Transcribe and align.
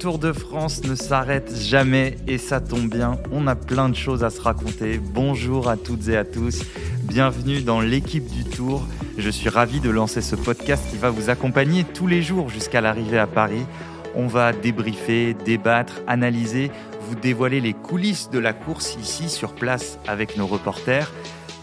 Tour 0.00 0.18
de 0.18 0.32
France 0.32 0.82
ne 0.84 0.94
s'arrête 0.94 1.54
jamais 1.54 2.16
et 2.26 2.38
ça 2.38 2.58
tombe 2.58 2.88
bien, 2.88 3.18
on 3.32 3.46
a 3.46 3.54
plein 3.54 3.90
de 3.90 3.94
choses 3.94 4.24
à 4.24 4.30
se 4.30 4.40
raconter. 4.40 4.98
Bonjour 4.98 5.68
à 5.68 5.76
toutes 5.76 6.08
et 6.08 6.16
à 6.16 6.24
tous, 6.24 6.62
bienvenue 7.02 7.60
dans 7.60 7.82
l'équipe 7.82 8.26
du 8.26 8.44
Tour. 8.44 8.86
Je 9.18 9.28
suis 9.28 9.50
ravi 9.50 9.78
de 9.78 9.90
lancer 9.90 10.22
ce 10.22 10.36
podcast 10.36 10.84
qui 10.90 10.96
va 10.96 11.10
vous 11.10 11.28
accompagner 11.28 11.84
tous 11.84 12.06
les 12.06 12.22
jours 12.22 12.48
jusqu'à 12.48 12.80
l'arrivée 12.80 13.18
à 13.18 13.26
Paris. 13.26 13.66
On 14.14 14.26
va 14.26 14.54
débriefer, 14.54 15.34
débattre, 15.34 16.00
analyser, 16.06 16.70
vous 17.02 17.14
dévoiler 17.14 17.60
les 17.60 17.74
coulisses 17.74 18.30
de 18.30 18.38
la 18.38 18.54
course 18.54 18.96
ici 19.02 19.28
sur 19.28 19.54
place 19.54 19.98
avec 20.08 20.38
nos 20.38 20.46
reporters. 20.46 21.12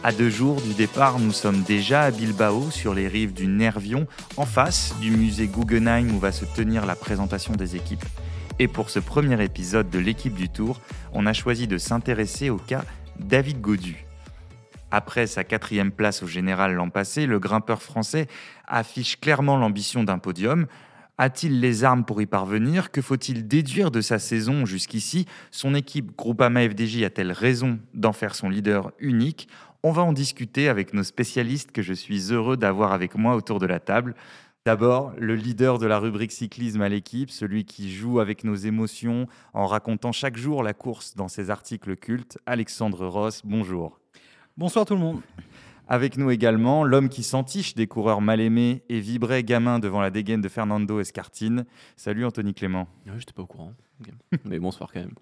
À 0.03 0.11
deux 0.11 0.29
jours 0.29 0.61
du 0.61 0.75
départ, 0.75 1.17
nous 1.17 1.31
sommes 1.31 1.63
déjà 1.63 2.03
à 2.03 2.11
Bilbao, 2.11 2.69
sur 2.69 2.93
les 2.93 3.07
rives 3.07 3.33
du 3.33 3.47
Nervion, 3.47 4.05
en 4.37 4.45
face 4.45 4.93
du 5.01 5.09
musée 5.09 5.47
Guggenheim 5.47 6.11
où 6.11 6.19
va 6.19 6.31
se 6.31 6.45
tenir 6.45 6.85
la 6.85 6.95
présentation 6.95 7.53
des 7.53 7.75
équipes. 7.75 8.05
Et 8.59 8.67
pour 8.67 8.89
ce 8.89 8.97
premier 8.97 9.43
épisode 9.43 9.91
de 9.91 9.99
l'équipe 9.99 10.33
du 10.33 10.49
Tour, 10.49 10.81
on 11.13 11.27
a 11.27 11.33
choisi 11.33 11.67
de 11.67 11.77
s'intéresser 11.77 12.49
au 12.49 12.57
cas 12.57 12.83
David 13.19 13.61
Godu. 13.61 14.03
Après 14.89 15.27
sa 15.27 15.43
quatrième 15.43 15.91
place 15.91 16.23
au 16.23 16.27
général 16.27 16.73
l'an 16.73 16.89
passé, 16.89 17.27
le 17.27 17.37
grimpeur 17.37 17.83
français 17.83 18.25
affiche 18.65 19.19
clairement 19.19 19.57
l'ambition 19.57 20.03
d'un 20.03 20.17
podium. 20.17 20.65
A-t-il 21.19 21.59
les 21.59 21.83
armes 21.83 22.03
pour 22.03 22.19
y 22.19 22.25
parvenir? 22.25 22.89
Que 22.89 23.01
faut-il 23.03 23.47
déduire 23.47 23.91
de 23.91 24.01
sa 24.01 24.17
saison 24.17 24.65
jusqu'ici? 24.65 25.27
Son 25.51 25.75
équipe 25.75 26.15
Groupama 26.17 26.67
FDJ 26.67 27.03
a-t-elle 27.03 27.33
raison 27.33 27.77
d'en 27.93 28.13
faire 28.13 28.33
son 28.33 28.49
leader 28.49 28.91
unique? 28.97 29.49
On 29.83 29.91
va 29.91 30.01
en 30.01 30.13
discuter 30.13 30.67
avec 30.67 30.93
nos 30.95 31.03
spécialistes 31.03 31.71
que 31.71 31.83
je 31.83 31.93
suis 31.93 32.33
heureux 32.33 32.57
d'avoir 32.57 32.91
avec 32.91 33.13
moi 33.13 33.35
autour 33.35 33.59
de 33.59 33.67
la 33.67 33.79
table. 33.79 34.15
D'abord, 34.67 35.13
le 35.17 35.35
leader 35.35 35.79
de 35.79 35.85
la 35.85 35.97
rubrique 35.97 36.33
cyclisme 36.33 36.81
à 36.81 36.89
l'équipe, 36.89 37.31
celui 37.31 37.63
qui 37.63 37.89
joue 37.89 38.19
avec 38.19 38.43
nos 38.43 38.55
émotions 38.55 39.25
en 39.53 39.65
racontant 39.65 40.11
chaque 40.11 40.35
jour 40.35 40.61
la 40.61 40.73
course 40.73 41.15
dans 41.15 41.29
ses 41.29 41.49
articles 41.49 41.95
cultes, 41.95 42.37
Alexandre 42.45 43.07
Ross, 43.07 43.43
bonjour. 43.45 44.01
Bonsoir 44.57 44.83
tout 44.83 44.95
le 44.95 44.99
monde. 44.99 45.21
Avec 45.87 46.17
nous 46.17 46.31
également, 46.31 46.83
l'homme 46.83 47.07
qui 47.07 47.23
s'entiche 47.23 47.75
des 47.75 47.87
coureurs 47.87 48.19
mal 48.19 48.41
aimés 48.41 48.83
et 48.89 48.99
vibrait 48.99 49.41
gamin 49.41 49.79
devant 49.79 50.01
la 50.01 50.11
dégaine 50.11 50.41
de 50.41 50.49
Fernando 50.49 50.99
Escartine. 50.99 51.65
Salut 51.95 52.25
Anthony 52.25 52.53
Clément. 52.53 52.89
Je 53.05 53.17
j'étais 53.19 53.31
pas 53.31 53.43
au 53.43 53.47
courant. 53.47 53.71
Mais 54.43 54.59
bonsoir 54.59 54.91
quand 54.91 54.99
même. 54.99 55.13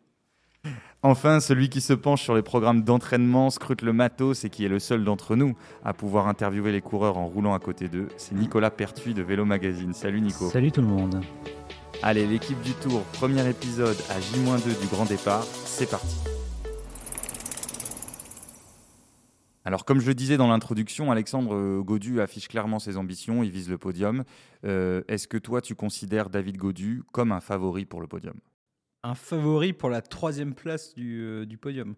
Enfin, 1.04 1.40
celui 1.40 1.70
qui 1.70 1.82
se 1.82 1.94
penche 1.94 2.24
sur 2.24 2.34
les 2.34 2.42
programmes 2.42 2.84
d'entraînement, 2.84 3.50
scrute 3.50 3.84
le 3.84 3.94
matos 3.94 4.44
et 4.44 4.50
qui 4.50 4.66
est 4.66 4.70
le 4.70 4.80
seul 4.80 5.04
d'entre 5.04 5.36
nous 5.36 5.56
à 5.84 5.94
pouvoir 5.94 6.28
interviewer 6.28 6.72
les 6.72 6.82
coureurs 6.82 7.18
en 7.18 7.28
roulant 7.28 7.54
à 7.54 7.60
côté 7.60 7.88
d'eux, 7.88 8.08
c'est 8.18 8.34
Nicolas 8.34 8.72
Pertuis 8.72 9.14
de 9.14 9.22
Vélo 9.22 9.46
Magazine. 9.46 9.94
Salut 9.94 10.22
Nico. 10.22 10.50
Salut 10.50 10.72
tout 10.72 10.82
le 10.82 10.88
monde. 10.88 11.22
Allez, 12.02 12.26
l'équipe 12.26 12.60
du 12.62 12.72
Tour, 12.74 13.04
premier 13.14 13.48
épisode 13.50 13.98
à 14.10 14.20
J-2 14.20 14.80
du 14.82 14.88
grand 14.88 15.06
départ, 15.06 15.44
c'est 15.44 15.90
parti. 15.90 16.18
Alors, 19.64 19.84
comme 19.84 20.00
je 20.00 20.06
le 20.06 20.14
disais 20.14 20.38
dans 20.38 20.48
l'introduction, 20.48 21.12
Alexandre 21.12 21.82
Godu 21.82 22.22
affiche 22.22 22.48
clairement 22.48 22.78
ses 22.78 22.98
ambitions, 22.98 23.42
il 23.42 23.50
vise 23.50 23.70
le 23.70 23.80
podium. 23.80 24.24
Euh, 24.64 25.02
est-ce 25.08 25.28
que 25.28 25.38
toi, 25.38 25.62
tu 25.62 25.74
considères 25.74 26.30
David 26.30 26.58
Godu 26.58 27.02
comme 27.12 27.32
un 27.32 27.42
favori 27.42 27.86
pour 27.86 28.00
le 28.00 28.08
podium? 28.08 28.36
Un 29.06 29.16
favori 29.16 29.74
pour 29.74 29.90
la 29.90 30.02
troisième 30.02 30.54
place 30.54 30.96
du, 30.96 31.22
euh, 31.22 31.46
du 31.46 31.58
podium. 31.58 31.96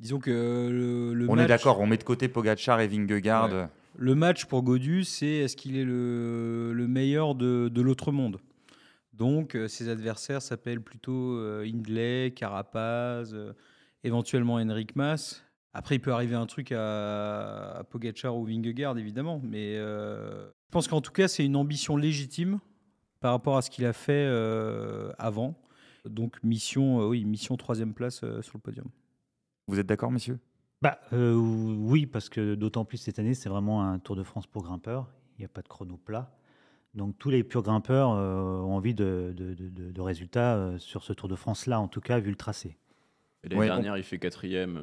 Disons 0.00 0.18
que 0.18 0.30
le, 0.30 1.26
On 1.28 1.38
est 1.38 1.46
d'accord, 1.46 1.80
on 1.80 1.86
met 1.86 1.96
de 1.96 2.04
côté 2.04 2.28
Pogachar 2.28 2.80
et 2.80 2.86
Vingegaard. 2.86 3.68
Le 3.98 4.14
match 4.14 4.44
pour 4.44 4.62
Godu, 4.62 5.04
c'est 5.04 5.26
est-ce 5.26 5.56
qu'il 5.56 5.76
est 5.76 5.84
le, 5.84 6.72
le, 6.74 6.86
meilleur 6.86 7.34
de, 7.34 7.68
de 7.72 7.80
l'autre 7.80 8.12
monde? 8.12 8.38
Donc, 9.14 9.54
euh, 9.54 9.68
ses 9.68 9.88
adversaires 9.88 10.42
s'appellent 10.42 10.82
plutôt 10.82 11.38
euh, 11.38 11.64
Hindley, 11.64 12.32
Carapaz, 12.36 13.34
éventuellement 14.04 14.56
Henrik 14.56 14.94
Mas. 14.96 15.42
Après, 15.72 15.94
il 15.94 16.00
peut 16.00 16.12
arriver 16.12 16.34
un 16.34 16.46
truc 16.46 16.72
à, 16.72 17.78
à 17.78 17.84
Pogacar 17.84 18.36
ou 18.36 18.44
Vingegaard, 18.44 18.98
évidemment. 18.98 19.40
Mais 19.42 19.76
je 19.76 20.70
pense 20.70 20.88
qu'en 20.88 21.00
tout 21.00 21.12
cas, 21.12 21.26
c'est 21.28 21.44
une 21.44 21.56
ambition 21.56 21.96
légitime 21.96 22.60
par 23.20 23.32
rapport 23.32 23.56
à 23.56 23.62
ce 23.62 23.70
qu'il 23.70 23.86
a 23.86 23.92
fait 23.94 24.26
avant. 25.18 25.54
Donc 26.08 26.42
mission, 26.42 27.00
euh, 27.00 27.08
oui, 27.08 27.24
mission 27.24 27.56
troisième 27.56 27.94
place 27.94 28.20
euh, 28.22 28.42
sur 28.42 28.56
le 28.58 28.60
podium. 28.60 28.86
Vous 29.68 29.78
êtes 29.78 29.86
d'accord, 29.86 30.10
messieurs? 30.10 30.38
Bah, 30.82 31.00
euh, 31.12 31.34
Oui, 31.34 32.06
parce 32.06 32.28
que 32.28 32.54
d'autant 32.54 32.84
plus 32.84 32.98
cette 32.98 33.18
année, 33.18 33.34
c'est 33.34 33.48
vraiment 33.48 33.82
un 33.82 33.98
Tour 33.98 34.16
de 34.16 34.22
France 34.22 34.46
pour 34.46 34.62
grimpeurs. 34.62 35.08
Il 35.38 35.42
n'y 35.42 35.44
a 35.44 35.48
pas 35.48 35.62
de 35.62 35.68
chrono 35.68 35.96
plat. 35.96 36.32
Donc 36.94 37.18
tous 37.18 37.28
les 37.28 37.44
purs 37.44 37.62
grimpeurs 37.62 38.08
ont 38.08 38.74
envie 38.74 38.94
de, 38.94 39.34
de, 39.36 40.00
résultats 40.00 40.78
sur 40.78 41.04
ce 41.04 41.12
Tour 41.12 41.28
de 41.28 41.36
France-là, 41.36 41.78
en 41.78 41.88
tout 41.88 42.00
cas, 42.00 42.20
vu 42.20 42.30
le 42.30 42.36
tracé. 42.36 42.78
L'année 43.44 43.66
dernière, 43.66 43.98
il 43.98 44.02
fait 44.02 44.18
quatrième. 44.18 44.80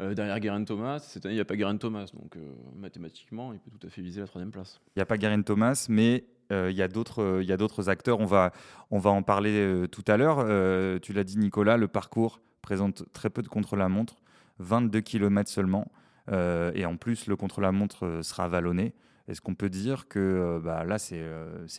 derrière 0.00 0.40
Guerin 0.40 0.64
Thomas. 0.64 0.98
Cette 0.98 1.24
année, 1.24 1.34
il 1.34 1.36
n'y 1.36 1.42
a 1.42 1.44
pas 1.44 1.54
Guerin 1.54 1.76
Thomas. 1.76 2.10
Donc, 2.14 2.36
mathématiquement, 2.74 3.52
il 3.52 3.60
peut 3.60 3.70
tout 3.70 3.86
à 3.86 3.90
fait 3.90 4.02
viser 4.02 4.20
la 4.20 4.26
troisième 4.26 4.50
place. 4.50 4.80
Il 4.96 4.98
n'y 4.98 5.02
a 5.02 5.06
pas 5.06 5.18
Guerin 5.18 5.42
Thomas, 5.42 5.86
mais 5.88 6.24
euh, 6.24 6.35
il 6.50 6.76
y 6.76 6.82
a 6.82 6.88
d'autres 6.88 7.88
acteurs. 7.88 8.20
On 8.20 8.26
va, 8.26 8.52
on 8.90 8.98
va 8.98 9.10
en 9.10 9.22
parler 9.22 9.58
euh, 9.58 9.86
tout 9.86 10.04
à 10.06 10.16
l'heure. 10.16 10.38
Euh, 10.40 10.98
tu 11.00 11.12
l'as 11.12 11.24
dit, 11.24 11.38
Nicolas, 11.38 11.76
le 11.76 11.88
parcours 11.88 12.40
présente 12.62 13.04
très 13.12 13.30
peu 13.30 13.42
de 13.42 13.48
contre-la-montre, 13.48 14.16
22 14.58 15.00
km 15.00 15.50
seulement. 15.50 15.86
et 16.32 16.84
en 16.84 16.96
plus, 16.96 17.26
le 17.28 17.36
contre-la-montre 17.36 18.20
sera 18.22 18.48
vallonné. 18.48 18.94
Est-ce 19.28 19.40
qu'on 19.40 19.54
peut 19.54 19.68
dire 19.68 20.08
que 20.08 20.60
bah, 20.64 20.84
là, 20.84 20.98
c'est 20.98 21.22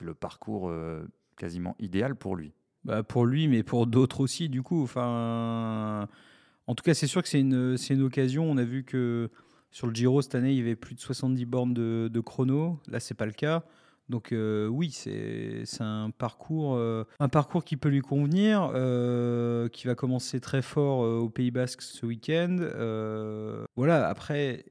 le 0.02 0.14
parcours 0.14 0.72
quasiment 1.38 1.76
idéal 1.80 2.16
pour 2.16 2.38
lui? 2.38 2.54
Bah, 2.86 3.04
Pour 3.04 3.26
lui, 3.26 3.50
mais 3.50 3.64
pour 3.64 3.86
d'autres 3.86 4.22
aussi, 4.22 4.48
du 4.48 4.64
coup. 4.64 4.82
Enfin, 4.82 6.08
en 6.68 6.76
tout 6.76 6.84
cas, 6.84 6.94
c'est 6.94 7.08
sûr 7.08 7.22
que 7.22 7.28
c'est 7.28 7.42
une, 7.42 7.76
une 7.90 8.02
occasion. 8.02 8.50
On 8.50 8.58
a 8.58 8.64
vu 8.64 8.86
que 8.86 9.30
sur 9.72 9.88
le 9.88 9.94
Giro, 9.94 10.22
cette 10.22 10.36
année, 10.36 10.52
il 10.52 10.58
y 10.58 10.62
avait 10.62 10.76
plus 10.76 10.96
de 10.96 11.00
70 11.00 11.46
bornes 11.46 11.74
de, 11.74 12.10
de 12.12 12.20
chrono. 12.20 12.80
Là, 12.88 13.00
c'est 13.00 13.14
pas 13.14 13.26
le 13.26 13.32
cas. 13.34 13.64
Donc 14.10 14.32
euh, 14.32 14.68
oui, 14.68 14.92
c'est 14.92 15.66
un 15.82 16.12
parcours, 16.12 16.76
euh, 16.76 17.04
un 17.20 17.28
parcours 17.28 17.64
qui 17.66 17.76
peut 17.76 17.90
lui 17.90 18.02
convenir, 18.02 18.72
euh, 18.74 19.68
qui 19.68 19.88
va 19.88 19.96
commencer 19.96 20.40
très 20.40 20.62
fort 20.62 21.00
au 21.00 21.30
Pays 21.30 21.52
Basque 21.52 21.82
ce 21.82 22.06
week-end. 22.06 22.58
voilà, 23.76 24.08
après, 24.08 24.66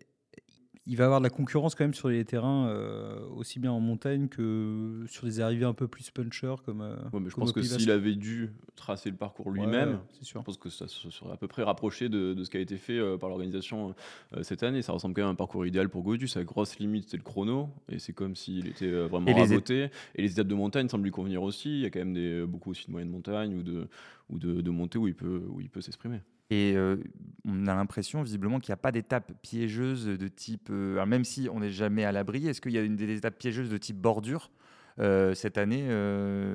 il 0.88 0.96
va 0.96 1.04
avoir 1.04 1.20
de 1.20 1.24
la 1.24 1.30
concurrence 1.30 1.74
quand 1.74 1.84
même 1.84 1.94
sur 1.94 2.08
les 2.08 2.24
terrains, 2.24 2.68
euh, 2.68 3.18
aussi 3.34 3.58
bien 3.58 3.72
en 3.72 3.80
montagne 3.80 4.28
que 4.28 5.04
sur 5.08 5.26
des 5.26 5.40
arrivées 5.40 5.64
un 5.64 5.74
peu 5.74 5.88
plus 5.88 6.10
puncher. 6.10 6.54
Comme, 6.64 6.80
euh, 6.80 6.94
mais 7.12 7.28
je 7.28 7.34
pense 7.34 7.52
que 7.52 7.60
s'il 7.60 7.90
avait 7.90 8.14
dû 8.14 8.52
tracer 8.76 9.10
le 9.10 9.16
parcours 9.16 9.50
lui-même, 9.50 9.98
je 10.22 10.32
pense 10.38 10.56
que 10.56 10.70
ça 10.70 10.86
se 10.86 11.10
serait 11.10 11.32
à 11.32 11.36
peu 11.36 11.48
près 11.48 11.64
rapproché 11.64 12.08
de, 12.08 12.40
ce 12.42 12.50
qui 12.50 12.56
a 12.56 12.60
été 12.60 12.76
fait 12.76 12.98
euh, 12.98 13.18
par 13.18 13.28
l'organisation 13.28 13.94
cette 14.42 14.62
année. 14.62 14.80
Ça 14.82 14.92
ressemble 14.92 15.14
quand 15.14 15.22
même 15.22 15.28
à 15.28 15.32
un 15.32 15.36
parcours 15.36 15.66
idéal 15.66 15.88
pour 15.88 16.02
Godu. 16.02 16.28
Sa 16.28 16.44
grosse 16.44 16.78
limite, 16.78 17.08
c'est 17.08 17.16
le 17.16 17.24
chrono, 17.24 17.68
et 17.88 17.98
c'est 17.98 18.12
comme 18.12 18.36
s'il 18.36 18.68
était 18.68 18.90
vraiment 18.90 19.34
raboté. 19.34 19.90
Et 20.14 20.22
les 20.22 20.32
étapes 20.32 20.46
de 20.46 20.54
montagne 20.54 20.88
semblent 20.88 21.04
lui 21.04 21.10
convenir 21.10 21.42
aussi. 21.42 21.70
Il 21.70 21.80
y 21.80 21.86
a 21.86 21.90
quand 21.90 21.98
même 21.98 22.14
des, 22.14 22.46
beaucoup 22.46 22.70
aussi 22.70 22.86
de 22.86 22.92
moyennes 22.92 23.10
montagnes 23.10 23.54
ou 23.54 23.62
de, 23.62 23.88
ou 24.30 24.38
de, 24.38 24.60
de 24.60 24.70
montées 24.70 24.98
où 24.98 25.08
il 25.08 25.14
peut, 25.14 25.42
où 25.48 25.60
il 25.60 25.68
peut 25.68 25.80
s'exprimer. 25.80 26.20
Et 26.50 26.74
euh, 26.76 26.96
on 27.44 27.66
a 27.66 27.74
l'impression 27.74 28.22
visiblement 28.22 28.60
qu'il 28.60 28.70
n'y 28.70 28.74
a 28.74 28.78
pas 28.78 28.92
d'étape 28.92 29.32
piégeuse 29.42 30.06
de 30.06 30.28
type, 30.28 30.68
euh, 30.70 31.04
même 31.04 31.24
si 31.24 31.48
on 31.52 31.60
n'est 31.60 31.70
jamais 31.70 32.04
à 32.04 32.12
l'abri, 32.12 32.46
est-ce 32.46 32.60
qu'il 32.60 32.72
y 32.72 32.78
a 32.78 32.82
une 32.82 32.96
des 32.96 33.16
étapes 33.16 33.38
piégeuses 33.38 33.70
de 33.70 33.78
type 33.78 33.96
bordure 33.96 34.50
euh, 34.98 35.34
cette 35.34 35.58
année 35.58 35.88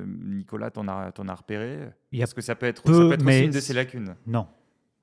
Nicolas, 0.05 0.71
t'en 0.71 0.87
as, 0.87 1.11
en 1.17 1.27
as 1.27 1.35
repéré? 1.35 1.89
Est-ce 2.13 2.33
que 2.33 2.41
ça 2.41 2.55
peut 2.55 2.65
être, 2.65 2.87
ça 2.87 2.91
peut 2.93 3.13
être 3.13 3.27
aussi 3.27 3.43
une 3.43 3.51
de 3.51 3.59
ses 3.59 3.73
lacunes 3.73 4.15
Non. 4.25 4.47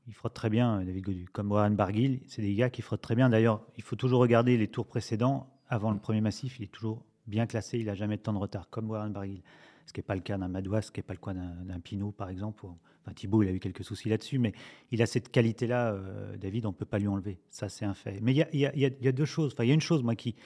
Il 0.09 0.15
frotte 0.15 0.33
très 0.33 0.49
bien, 0.49 0.83
David 0.83 1.05
Godu. 1.05 1.29
Comme 1.31 1.53
Warren 1.53 1.77
Barguil, 1.77 2.23
c'est 2.27 2.41
des 2.41 2.55
gars 2.55 2.71
qui 2.71 2.81
frottent 2.81 3.03
très 3.03 3.15
bien. 3.15 3.29
D'ailleurs, 3.29 3.61
il 3.77 3.83
faut 3.83 3.95
toujours 3.95 4.21
regarder 4.21 4.57
les 4.57 4.69
tours 4.69 4.87
précédents. 4.87 5.53
Avant 5.69 5.91
le 5.91 5.99
premier 5.99 6.23
massif, 6.23 6.59
il 6.59 6.65
est 6.65 6.73
toujours 6.73 7.05
bien 7.27 7.47
classé. 7.47 7.79
Il 7.79 7.87
n'a 7.87 7.95
jamais 7.95 8.17
de 8.17 8.23
temps 8.23 8.33
de 8.33 8.39
retard, 8.39 8.71
comme 8.71 8.89
Warren 8.89 9.13
Barguil. 9.13 9.43
Ce 9.89 9.93
qui 9.95 10.01
n'est 10.01 10.05
pas 10.05 10.15
le 10.15 10.21
cas 10.21 10.37
d'un 10.37 10.49
Madouas, 10.49 10.83
ce 10.83 10.91
qui 10.91 11.01
n'est 11.01 11.05
pas 11.05 11.15
le 11.15 11.19
cas 11.19 11.33
d'un 11.33 11.81
Pinot, 11.81 12.13
par 12.13 12.29
exemple, 12.29 12.67
Thibaut, 13.15 13.43
il 13.43 13.49
a 13.49 13.53
eu 13.53 13.59
quelques 13.59 13.83
soucis 13.83 14.11
là-dessus, 14.11 14.39
mais 14.39 14.53
il 14.91 15.01
a 15.01 15.07
cette 15.07 15.31
qualité-là, 15.31 15.95
euh, 15.95 16.37
David, 16.37 16.67
on 16.67 16.73
ne 16.73 16.75
peut 16.75 16.85
pas 16.85 16.99
lui 16.99 17.09
enlever. 17.09 17.39
Ça, 17.49 17.71
c'est 17.71 17.87
un 17.87 17.95
fait. 17.95 18.19
Mais 18.21 18.35
il 18.35 18.59
y 18.61 19.09
a, 19.09 19.13
deux 19.13 19.25
choses. 19.25 19.55
Enfin, 19.55 19.65
il 19.65 19.69
y 19.69 19.71
a 19.71 19.75
une 19.75 19.81
chose, 19.81 20.03
moi, 20.03 20.15
qui, 20.15 20.37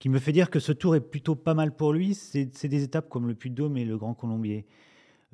qui 0.00 0.08
me 0.08 0.18
fait 0.18 0.32
dire 0.32 0.50
que 0.50 0.58
ce 0.58 0.72
tour 0.72 0.96
est 0.96 1.00
plutôt 1.00 1.36
pas 1.36 1.54
mal 1.54 1.76
pour 1.76 1.92
lui. 1.92 2.16
C'est 2.16 2.66
des 2.66 2.82
étapes 2.82 3.08
comme 3.08 3.28
le 3.28 3.36
Puy-de-Dôme 3.36 3.76
et 3.76 3.84
le 3.84 3.96
Grand 3.96 4.14
Colombier. 4.14 4.66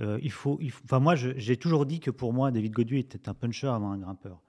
Euh, 0.03 0.19
il 0.23 0.33
faut, 0.33 0.61
enfin, 0.85 1.01
moi, 1.01 1.15
j'ai 1.15 1.57
toujours 1.57 1.87
dit 1.87 1.99
que 1.99 2.11
pour 2.11 2.35
moi, 2.35 2.51
David 2.51 2.73
Godu 2.73 2.99
était 2.99 3.27
un 3.27 3.35
puncher 3.35 3.69
avant 3.69 3.93
un 3.93 3.99
grimpeur. 3.99 4.43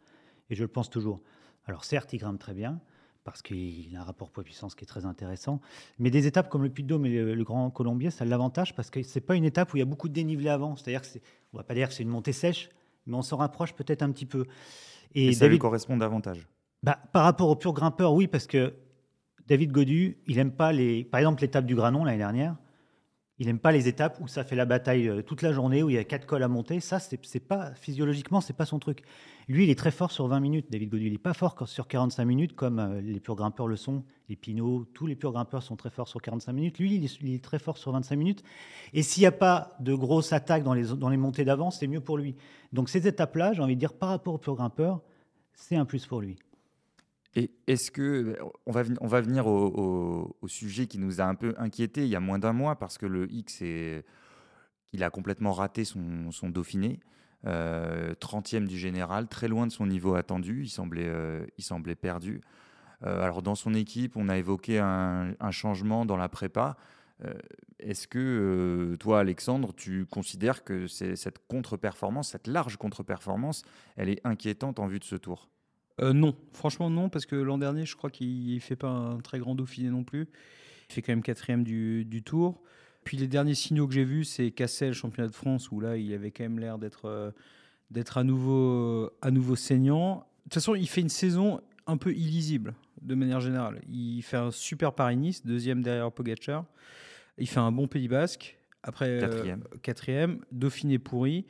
Et 0.49 0.55
je 0.55 0.63
le 0.63 0.67
pense 0.67 0.89
toujours. 0.89 1.21
Alors, 1.65 1.85
certes, 1.85 2.11
il 2.11 2.17
grimpe 2.17 2.39
très 2.39 2.53
bien 2.53 2.81
parce 3.23 3.41
qu'il 3.41 3.95
a 3.95 4.01
un 4.01 4.03
rapport 4.03 4.29
poids-puissance 4.31 4.75
qui 4.75 4.83
est 4.83 4.87
très 4.87 5.05
intéressant. 5.05 5.61
Mais 5.99 6.09
des 6.09 6.27
étapes 6.27 6.49
comme 6.49 6.63
le 6.63 6.69
Puy-de-Dôme 6.69 7.05
et 7.05 7.35
le, 7.35 7.43
Grand 7.43 7.69
Colombier, 7.69 8.09
ça 8.09 8.25
l'avantage 8.25 8.75
parce 8.75 8.89
que 8.89 9.03
c'est 9.03 9.21
pas 9.21 9.35
une 9.35 9.45
étape 9.45 9.73
où 9.73 9.77
il 9.77 9.79
y 9.79 9.83
a 9.83 9.85
beaucoup 9.85 10.09
de 10.09 10.13
dénivelé 10.13 10.49
avant. 10.49 10.75
C'est-à-dire 10.75 11.01
que 11.01 11.19
on 11.53 11.57
va 11.57 11.63
pas 11.63 11.73
dire 11.73 11.89
que 11.89 11.93
c'est 11.93 12.03
une 12.03 12.09
montée 12.09 12.33
sèche, 12.33 12.69
mais 13.05 13.15
on 13.15 13.21
s'en 13.21 13.37
rapproche 13.37 13.73
peut-être 13.73 14.01
un 14.01 14.11
petit 14.11 14.25
peu. 14.25 14.45
Et, 15.13 15.33
ça 15.33 15.47
lui 15.47 15.59
correspond 15.59 15.97
davantage. 15.97 16.47
Bah, 16.83 16.99
par 17.11 17.23
rapport 17.23 17.49
au 17.49 17.55
pur 17.55 17.73
grimpeur, 17.73 18.13
oui, 18.13 18.27
parce 18.27 18.47
que 18.47 18.73
David 19.47 19.71
Godu, 19.71 20.17
il 20.27 20.39
aime 20.39 20.51
pas 20.51 20.71
les. 20.71 21.03
Par 21.03 21.19
exemple, 21.19 21.41
l'étape 21.41 21.65
du 21.65 21.75
Granon 21.75 22.03
l'année 22.03 22.17
dernière, 22.17 22.55
Il 23.41 23.47
n'aime 23.47 23.57
pas 23.57 23.71
les 23.71 23.87
étapes 23.87 24.19
où 24.21 24.27
ça 24.27 24.43
fait 24.43 24.55
la 24.55 24.65
bataille 24.65 25.09
euh, 25.09 25.23
toute 25.23 25.41
la 25.41 25.51
journée, 25.51 25.81
où 25.81 25.89
il 25.89 25.95
y 25.95 25.97
a 25.97 26.03
quatre 26.03 26.27
cols 26.27 26.43
à 26.43 26.47
monter. 26.47 26.79
Ça, 26.79 26.99
c'est 26.99 27.39
pas 27.39 27.73
physiologiquement, 27.73 28.39
c'est 28.39 28.53
pas 28.55 28.67
son 28.67 28.77
truc. 28.77 29.01
Lui, 29.47 29.63
il 29.63 29.71
est 29.71 29.79
très 29.79 29.89
fort 29.89 30.11
sur 30.11 30.27
20 30.27 30.39
minutes, 30.39 30.67
David 30.69 30.91
Godu. 30.91 31.07
Il 31.07 31.13
n'est 31.13 31.17
pas 31.17 31.33
fort 31.33 31.55
sur 31.67 31.87
45 31.87 32.23
minutes 32.23 32.55
comme 32.55 32.77
euh, 32.77 33.01
les 33.01 33.19
purs 33.19 33.33
grimpeurs 33.33 33.65
le 33.65 33.77
sont. 33.77 34.03
Les 34.29 34.35
Pinot, 34.35 34.85
tous 34.93 35.07
les 35.07 35.15
purs 35.15 35.31
grimpeurs 35.31 35.63
sont 35.63 35.75
très 35.75 35.89
forts 35.89 36.07
sur 36.07 36.21
45 36.21 36.53
minutes. 36.53 36.77
Lui, 36.77 36.93
il 36.93 37.33
est, 37.33 37.43
très 37.43 37.57
fort 37.57 37.79
sur 37.79 37.91
25 37.91 38.15
minutes. 38.15 38.43
Et 38.93 39.01
s'il 39.01 39.21
n'y 39.21 39.27
a 39.27 39.31
pas 39.31 39.75
de 39.79 39.95
grosses 39.95 40.33
attaques 40.33 40.61
dans 40.61 40.75
les, 40.75 40.95
dans 40.95 41.09
les 41.09 41.17
montées 41.17 41.43
d'avance, 41.43 41.79
c'est 41.79 41.87
mieux 41.87 41.99
pour 41.99 42.19
lui. 42.19 42.35
Donc 42.73 42.89
ces 42.89 43.07
étapes-là, 43.07 43.53
j'ai 43.53 43.63
envie 43.63 43.73
de 43.73 43.79
dire, 43.79 43.93
par 43.93 44.09
rapport 44.09 44.35
aux 44.35 44.37
purs 44.37 44.55
grimpeurs, 44.55 45.01
c'est 45.55 45.77
un 45.77 45.85
plus 45.85 46.05
pour 46.05 46.21
lui. 46.21 46.37
Et 47.35 47.51
est-ce 47.67 47.91
que 47.91 48.37
on 48.65 48.71
va, 48.71 48.83
on 48.99 49.07
va 49.07 49.21
venir 49.21 49.47
au, 49.47 50.35
sujet 50.47 50.87
qui 50.87 50.97
nous 50.97 51.21
a 51.21 51.25
un 51.25 51.35
peu 51.35 51.53
inquiété 51.57 52.03
il 52.03 52.09
y 52.09 52.15
a 52.15 52.19
moins 52.19 52.39
d'un 52.39 52.51
mois 52.51 52.75
parce 52.75 52.97
que 52.97 53.05
le 53.05 53.31
X 53.31 53.61
est, 53.61 54.03
il 54.91 55.03
a 55.03 55.09
complètement 55.09 55.53
raté 55.53 55.85
son, 55.85 56.31
son 56.31 56.49
Dauphiné, 56.49 56.99
30e 57.45 58.63
euh, 58.63 58.67
du 58.67 58.77
général, 58.77 59.27
très 59.27 59.47
loin 59.47 59.65
de 59.65 59.71
son 59.71 59.87
niveau 59.87 60.15
attendu, 60.15 60.63
il 60.63 60.69
semblait, 60.69 61.07
euh, 61.07 61.45
il 61.57 61.63
semblait 61.63 61.95
perdu. 61.95 62.41
Euh, 63.03 63.23
alors 63.23 63.41
dans 63.41 63.55
son 63.55 63.73
équipe, 63.73 64.17
on 64.17 64.27
a 64.27 64.37
évoqué 64.37 64.79
un, 64.79 65.33
un 65.39 65.51
changement 65.51 66.05
dans 66.05 66.17
la 66.17 66.29
prépa. 66.29 66.77
Est-ce 67.77 68.07
que 68.07 68.97
toi, 68.99 69.19
Alexandre, 69.19 69.75
tu 69.75 70.07
considères 70.07 70.63
que 70.63 70.87
cette 70.87 71.37
contre-performance, 71.47 72.29
cette 72.29 72.47
large 72.47 72.77
contre-performance, 72.77 73.61
elle 73.95 74.09
est 74.09 74.25
inquiétante 74.25 74.79
en 74.79 74.87
vue 74.87 74.97
de 74.97 75.03
ce 75.03 75.15
tour? 75.15 75.47
Euh, 75.99 76.13
non, 76.13 76.35
franchement 76.53 76.89
non, 76.89 77.09
parce 77.09 77.25
que 77.25 77.35
l'an 77.35 77.57
dernier, 77.57 77.85
je 77.85 77.95
crois 77.95 78.09
qu'il 78.09 78.59
fait 78.61 78.75
pas 78.75 78.89
un 78.89 79.17
très 79.19 79.39
grand 79.39 79.55
Dauphiné 79.55 79.89
non 79.89 80.03
plus. 80.03 80.27
Il 80.89 80.93
fait 80.93 81.01
quand 81.01 81.11
même 81.11 81.23
quatrième 81.23 81.63
du, 81.63 82.05
du 82.05 82.23
tour. 82.23 82.61
Puis 83.03 83.17
les 83.17 83.27
derniers 83.27 83.55
signaux 83.55 83.87
que 83.87 83.93
j'ai 83.93 84.03
vus, 84.03 84.25
c'est 84.25 84.51
Cassel, 84.51 84.93
championnat 84.93 85.27
de 85.27 85.33
France, 85.33 85.71
où 85.71 85.79
là, 85.79 85.97
il 85.97 86.13
avait 86.13 86.31
quand 86.31 86.43
même 86.43 86.59
l'air 86.59 86.77
d'être 86.77 87.05
euh, 87.05 87.31
d'être 87.89 88.17
à 88.17 88.23
nouveau, 88.23 89.11
à 89.21 89.31
nouveau 89.31 89.55
saignant. 89.55 90.17
De 90.17 90.43
toute 90.43 90.53
façon, 90.55 90.75
il 90.75 90.87
fait 90.87 91.01
une 91.01 91.09
saison 91.09 91.61
un 91.87 91.97
peu 91.97 92.13
illisible, 92.13 92.73
de 93.01 93.15
manière 93.15 93.41
générale. 93.41 93.81
Il 93.89 94.21
fait 94.21 94.37
un 94.37 94.51
super 94.51 94.93
Paris-Nice, 94.93 95.45
deuxième 95.45 95.81
derrière 95.81 96.11
Pogacar. 96.11 96.65
Il 97.37 97.47
fait 97.47 97.59
un 97.59 97.71
bon 97.71 97.87
Pays 97.87 98.07
Basque. 98.07 98.57
Après, 98.83 99.09
euh, 99.09 99.19
quatrième. 99.19 99.63
quatrième. 99.81 100.39
Dauphiné 100.51 100.99
pourri. 100.99 101.45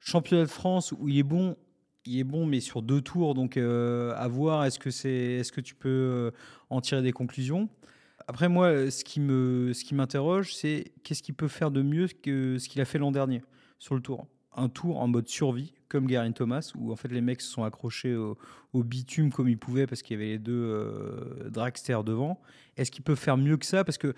Championnat 0.00 0.44
de 0.44 0.50
France, 0.50 0.92
où 0.92 1.08
il 1.08 1.18
est 1.18 1.22
bon 1.22 1.56
il 2.06 2.18
est 2.18 2.24
bon, 2.24 2.46
mais 2.46 2.60
sur 2.60 2.82
deux 2.82 3.00
tours, 3.00 3.34
donc 3.34 3.56
euh, 3.56 4.14
à 4.16 4.28
voir. 4.28 4.64
Est-ce 4.64 4.78
que 4.78 4.90
c'est, 4.90 5.10
est-ce 5.10 5.52
que 5.52 5.60
tu 5.60 5.74
peux 5.74 5.88
euh, 5.88 6.30
en 6.70 6.80
tirer 6.80 7.02
des 7.02 7.12
conclusions? 7.12 7.68
Après, 8.26 8.48
moi, 8.48 8.90
ce 8.90 9.04
qui 9.04 9.20
me, 9.20 9.72
ce 9.72 9.94
m'interroge, 9.94 10.54
c'est 10.54 10.92
qu'est-ce 11.02 11.22
qu'il 11.22 11.34
peut 11.34 11.48
faire 11.48 11.70
de 11.70 11.82
mieux 11.82 12.06
que 12.08 12.58
ce 12.58 12.68
qu'il 12.68 12.80
a 12.80 12.84
fait 12.84 12.98
l'an 12.98 13.10
dernier 13.10 13.42
sur 13.78 13.94
le 13.94 14.00
tour? 14.00 14.26
Un 14.56 14.68
tour 14.68 15.00
en 15.00 15.08
mode 15.08 15.28
survie, 15.28 15.74
comme 15.88 16.06
Garin 16.06 16.32
Thomas, 16.32 16.72
où 16.76 16.92
en 16.92 16.96
fait 16.96 17.08
les 17.08 17.20
mecs 17.20 17.40
se 17.40 17.50
sont 17.50 17.64
accrochés 17.64 18.14
au, 18.14 18.36
bitume 18.74 19.32
comme 19.32 19.48
ils 19.48 19.58
pouvaient 19.58 19.86
parce 19.86 20.02
qu'il 20.02 20.16
y 20.16 20.20
avait 20.20 20.32
les 20.32 20.38
deux 20.38 20.52
euh, 20.52 21.48
dragsters 21.50 22.04
devant. 22.04 22.40
Est-ce 22.76 22.90
qu'il 22.90 23.02
peut 23.02 23.14
faire 23.14 23.36
mieux 23.36 23.56
que 23.56 23.66
ça? 23.66 23.84
Parce 23.84 23.98
que 23.98 24.14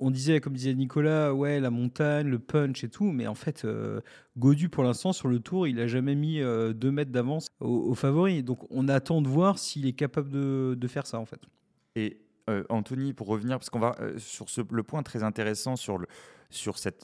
on 0.00 0.10
disait, 0.10 0.40
comme 0.40 0.54
disait 0.54 0.74
Nicolas, 0.74 1.34
ouais, 1.34 1.60
la 1.60 1.70
montagne, 1.70 2.28
le 2.28 2.38
punch 2.38 2.84
et 2.84 2.88
tout, 2.88 3.10
mais 3.10 3.26
en 3.26 3.34
fait, 3.34 3.64
euh, 3.64 4.00
Godu, 4.36 4.68
pour 4.68 4.84
l'instant, 4.84 5.12
sur 5.12 5.28
le 5.28 5.40
tour, 5.40 5.66
il 5.66 5.76
n'a 5.76 5.86
jamais 5.86 6.14
mis 6.14 6.40
euh, 6.40 6.72
deux 6.72 6.90
mètres 6.90 7.10
d'avance 7.10 7.48
aux, 7.60 7.94
favoris. 7.94 8.44
Donc, 8.44 8.60
on 8.70 8.88
attend 8.88 9.22
de 9.22 9.28
voir 9.28 9.58
s'il 9.58 9.86
est 9.86 9.92
capable 9.92 10.30
de, 10.30 10.88
faire 10.88 11.06
ça, 11.06 11.18
en 11.18 11.26
fait. 11.26 11.40
Et 11.96 12.20
euh, 12.48 12.64
Anthony, 12.68 13.12
pour 13.12 13.26
revenir, 13.26 13.58
parce 13.58 13.70
qu'on 13.70 13.80
va 13.80 13.96
sur 14.18 14.48
ce, 14.48 14.62
le 14.70 14.82
point 14.82 15.02
très 15.02 15.22
intéressant 15.22 15.76
sur, 15.76 15.98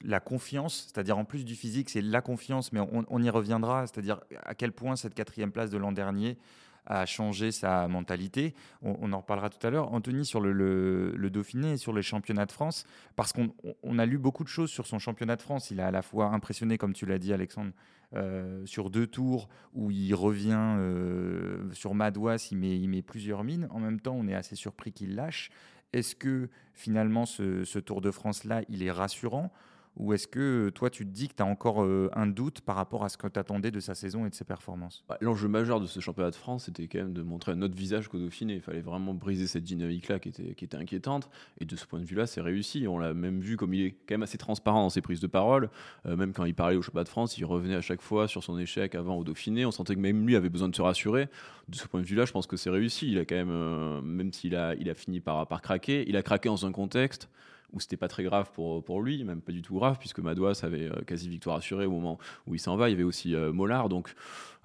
la 0.03 0.21
confiance, 0.21 0.91
c'est-à-dire 0.93 1.19
en 1.19 1.25
plus 1.25 1.45
du 1.45 1.55
physique, 1.55 1.91
c'est 1.91 2.01
la 2.01 2.23
confiance, 2.23 2.73
mais 2.73 2.81
on 2.81 3.23
y 3.23 3.29
reviendra, 3.29 3.87
c'est-à-dire 3.87 4.21
à 4.43 4.55
quel 4.55 4.73
point 4.73 4.97
cette 4.97 5.15
quatrième 5.15 5.53
place 5.53 5.69
de 5.69 5.77
l'an 5.77 5.93
dernier 5.93 6.39
à 6.87 7.07
changer 7.07 7.51
sa 7.51 7.89
mentalité. 7.89 8.55
On, 8.83 9.13
en 9.13 9.19
reparlera 9.19 9.51
tout 9.51 9.65
à 9.67 9.71
l'heure. 9.71 9.93
Anthony, 9.93 10.25
sur 10.25 10.41
le, 10.41 11.31
Dauphiné 11.31 11.73
et 11.73 11.77
sur 11.77 11.93
les 11.93 12.03
championnats 12.03 12.47
de 12.47 12.53
France, 12.53 12.85
parce 13.17 13.33
qu'on 13.33 13.99
a 13.99 14.07
lu 14.07 14.19
beaucoup 14.19 14.45
de 14.45 14.49
choses 14.49 14.71
sur 14.71 14.87
son 14.87 14.99
championnat 14.99 15.37
de 15.37 15.43
France. 15.43 15.71
Il 15.71 15.81
a 15.81 15.87
à 15.87 15.91
la 15.91 16.03
fois 16.03 16.27
impressionné, 16.27 16.79
comme 16.79 16.93
tu 16.93 17.07
l'as 17.07 17.19
dit, 17.19 17.33
Alexandre, 17.33 17.73
euh, 18.15 18.65
sur 18.67 18.91
deux 18.91 19.07
tours 19.07 19.49
où 19.73 19.91
il 19.91 20.15
revient 20.15 20.77
euh, 20.79 21.73
sur 21.73 21.95
Madouas, 21.95 22.49
il 22.53 22.59
met, 22.59 22.79
il 22.79 22.89
met 22.89 23.03
plusieurs 23.03 23.43
mines. 23.45 23.67
En 23.71 23.81
même 23.81 24.01
temps, 24.01 24.15
on 24.15 24.29
est 24.29 24.35
assez 24.35 24.57
surpris 24.57 24.93
qu'il 24.93 25.15
lâche. 25.15 25.51
Est-ce 25.93 26.15
que 26.15 26.49
finalement 26.75 27.25
ce 27.25 27.79
Tour 27.79 28.01
de 28.01 28.11
France-là, 28.11 28.63
il 28.69 28.83
est 28.83 28.91
rassurant? 28.91 29.53
Ou 29.97 30.13
est-ce 30.13 30.27
que 30.27 30.71
toi, 30.71 30.91
tu 30.91 31.07
te 31.07 31.11
dis 31.11 31.29
que 31.29 31.35
tu 31.35 31.43
as 31.43 31.47
encore 31.47 31.85
euh, 31.85 32.11
un 32.15 32.27
doute 32.27 32.61
par 32.61 32.75
rapport 32.75 33.05
à 33.05 33.09
ce 33.09 33.17
que 33.17 33.29
tu 33.29 33.39
attendais 33.39 33.71
de 33.71 33.79
sa 33.79 33.95
saison 33.95 34.27
et 34.27 34.31
de 34.31 34.35
ses 34.35 34.45
performances? 34.45 35.05
Bah, 35.09 35.17
L'enjeu 35.21 35.47
majeur 35.47 35.81
de 35.81 35.87
ce 35.87 36.01
championnat 36.01 36.31
de 36.31 36.37
France, 36.37 36.65
c'était 36.65 36.89
quand 36.89 36.99
même 36.99 37.13
de 37.13 37.23
montrer 37.23 37.53
un 37.53 37.63
autre 37.63 37.77
visage 37.77 38.09
qu'au 38.09 38.19
Dauphiné. 38.19 38.55
Il 38.55 38.61
fallait 38.61 38.81
vraiment 38.81 39.15
briser 39.15 39.47
cette 39.47 39.63
dynamique-là 39.63 40.19
qui 40.19 40.31
était, 40.31 40.55
qui 40.55 40.65
était 40.65 40.77
inquiétante. 40.77 41.31
Et 41.61 41.65
de 41.65 41.77
ce 41.77 41.87
point 41.87 42.01
de 42.01 42.05
vue-là, 42.05 42.27
c'est 42.27 42.41
réussi. 42.41 42.89
On 42.89 42.99
l'a 42.99 43.15
même 43.15 43.41
vu 43.41 43.57
comme 43.57 43.73
il 43.73 43.87
est 43.87 43.91
quand 43.93 44.15
même 44.15 44.25
assez 44.25 44.39
transparent 44.39 44.83
dans 44.83 44.91
ses 44.91 45.01
prises 45.01 45.21
de 45.21 45.29
parole. 45.29 45.71
Euh, 46.07 46.17
même 46.17 46.33
quand 46.33 46.45
il 46.45 46.55
parlait 46.55 46.77
au 46.77 46.83
championnat 46.83 47.05
de 47.05 47.09
France, 47.09 47.39
il 47.39 47.45
revenait 47.45 47.77
à 47.77 47.81
chaque 47.81 48.03
fois 48.03 48.27
sur 48.27 48.43
son 48.43 48.59
échec 48.59 48.97
avant 48.97 49.17
au 49.17 49.23
Dauphiné. 49.23 49.65
On 49.65 49.71
sentait 49.71 49.95
que 49.95 50.01
même 50.01 50.27
lui 50.27 50.35
avait 50.35 50.51
besoin 50.51 50.69
de 50.69 50.75
se 50.75 50.83
rassurer. 50.83 51.29
De 51.69 51.77
ce 51.77 51.87
point 51.87 52.01
de 52.01 52.07
vue-là, 52.07 52.25
je 52.25 52.33
pense 52.33 52.49
que 52.49 52.57
c'est 52.57 52.71
réussi. 52.71 53.13
Il 53.13 53.19
a 53.19 53.25
quand 53.25 53.37
même, 53.37 53.51
euh, 53.51 54.03
même 54.03 54.33
s'il 54.33 54.57
a, 54.57 54.75
il 54.75 54.91
a 54.91 54.95
fini 54.95 55.21
par, 55.21 55.47
par 55.47 55.63
craquer, 55.63 56.05
il 56.09 56.17
a 56.17 56.23
craqué 56.23 56.49
dans 56.49 56.67
un 56.67 56.73
contexte 56.73 57.29
où 57.73 57.81
c'était 57.81 57.97
pas 57.97 58.09
très 58.09 58.23
grave 58.23 58.51
pour, 58.53 58.85
pour 58.85 59.03
lui, 59.03 59.25
même 59.25 59.41
pas 59.41 59.53
du 59.53 59.63
tout 59.63 59.75
grave, 59.75 59.99
puisque 59.99 60.21
Madouas 60.21 60.61
avait 60.63 60.89
euh, 60.89 61.03
quasi 61.07 61.29
victoire 61.29 61.57
assurée 61.57 61.87
au 61.87 61.91
moment 61.91 62.19
où 62.47 62.55
il 62.55 62.59
s'en 62.59 62.77
va. 62.77 62.89
Il 62.89 62.93
y 62.93 62.95
avait 62.95 63.03
aussi 63.03 63.35
euh, 63.35 63.53
Mollard. 63.53 63.89
Donc, 63.89 64.15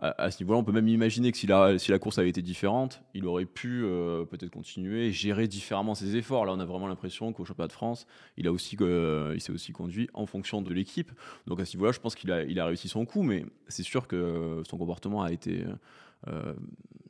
à, 0.01 0.31
ce 0.31 0.42
niveau-là, 0.42 0.60
on 0.60 0.63
peut 0.63 0.72
même 0.72 0.88
imaginer 0.88 1.30
que 1.31 1.38
si 1.38 1.46
la, 1.46 1.78
si 1.78 1.92
la 1.92 2.00
course 2.00 2.19
avait 2.19 2.30
été 2.30 2.42
différente, 2.42 3.01
il 3.13 3.25
aurait 3.25 3.46
pu 3.46 3.84
euh, 3.84 4.24
peut-être 4.24 4.51
continuer 4.51 5.12
gérer 5.12 5.48
différemment 5.48 5.94
ses 5.94 6.16
efforts. 6.16 6.46
Là, 6.46 6.54
on 6.54 6.60
a 6.60 6.66
vraiment 6.66 6.88
l'impression 6.88 7.34
qu'au 7.34 7.44
championnat 7.44 7.68
de 7.68 7.74
France, 7.74 8.07
il, 8.38 8.48
aussi, 8.48 8.78
il 8.80 9.42
s'est 9.42 9.51
aussi 9.51 9.74
conduit 9.74 10.10
en 10.13 10.25
fonction 10.25 10.62
de 10.62 10.74
l'équipe. 10.74 11.12
Donc, 11.48 11.60
à 11.60 11.66
ce 11.66 11.75
niveau-là, 11.75 11.92
je 11.92 12.00
pense 12.00 12.16
qu'il 12.16 12.31
a, 12.31 12.44
il 12.44 12.60
a 12.62 12.66
réussi 12.66 12.88
son 12.88 13.06
coup, 13.06 13.24
mais 13.24 13.46
c'est 13.68 13.84
sûr 13.84 14.07
que 14.07 14.62
son 14.69 14.78
comportement 14.78 15.22
a 15.24 15.31
été. 15.31 15.66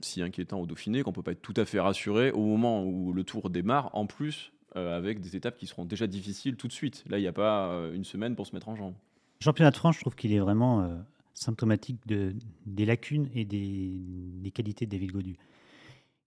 si 0.01 0.23
inquiétant 0.23 0.61
au 0.61 0.65
Dauphiné 0.65 1.03
qu'on 1.03 1.11
peut 1.11 1.23
pas 1.23 1.33
être 1.33 1.41
tout 1.41 1.53
à 1.57 1.65
fait 1.65 1.79
rassuré 1.79 2.31
au 2.31 2.43
moment 2.43 2.83
où 2.83 3.13
le 3.13 3.23
tour 3.23 3.51
démarre. 3.51 3.91
En 3.93 4.07
plus, 4.07 4.51
euh, 4.75 4.95
avec 4.95 5.19
des 5.19 5.35
étapes 5.35 5.57
qui 5.57 5.65
seront 5.65 5.85
déjà 5.85 6.05
difficiles 6.05 6.55
tout 6.55 6.67
de 6.67 6.73
suite. 6.73 7.03
Là, 7.09 7.17
il 7.17 7.21
n'y 7.21 7.27
a 7.27 7.33
pas 7.33 7.69
euh, 7.69 7.93
une 7.93 8.03
semaine 8.03 8.35
pour 8.35 8.45
se 8.45 8.53
mettre 8.53 8.69
en 8.69 8.75
jambe. 8.75 8.93
Championnat 9.39 9.71
de 9.71 9.77
France, 9.77 9.95
je 9.95 10.01
trouve 10.01 10.15
qu'il 10.15 10.31
est 10.33 10.39
vraiment 10.39 10.83
euh, 10.83 10.95
symptomatique 11.33 11.97
de, 12.05 12.35
des 12.65 12.85
lacunes 12.85 13.29
et 13.33 13.45
des, 13.45 14.51
qualités 14.51 14.85
de 14.85 14.91
David 14.91 15.11
Godu. 15.11 15.37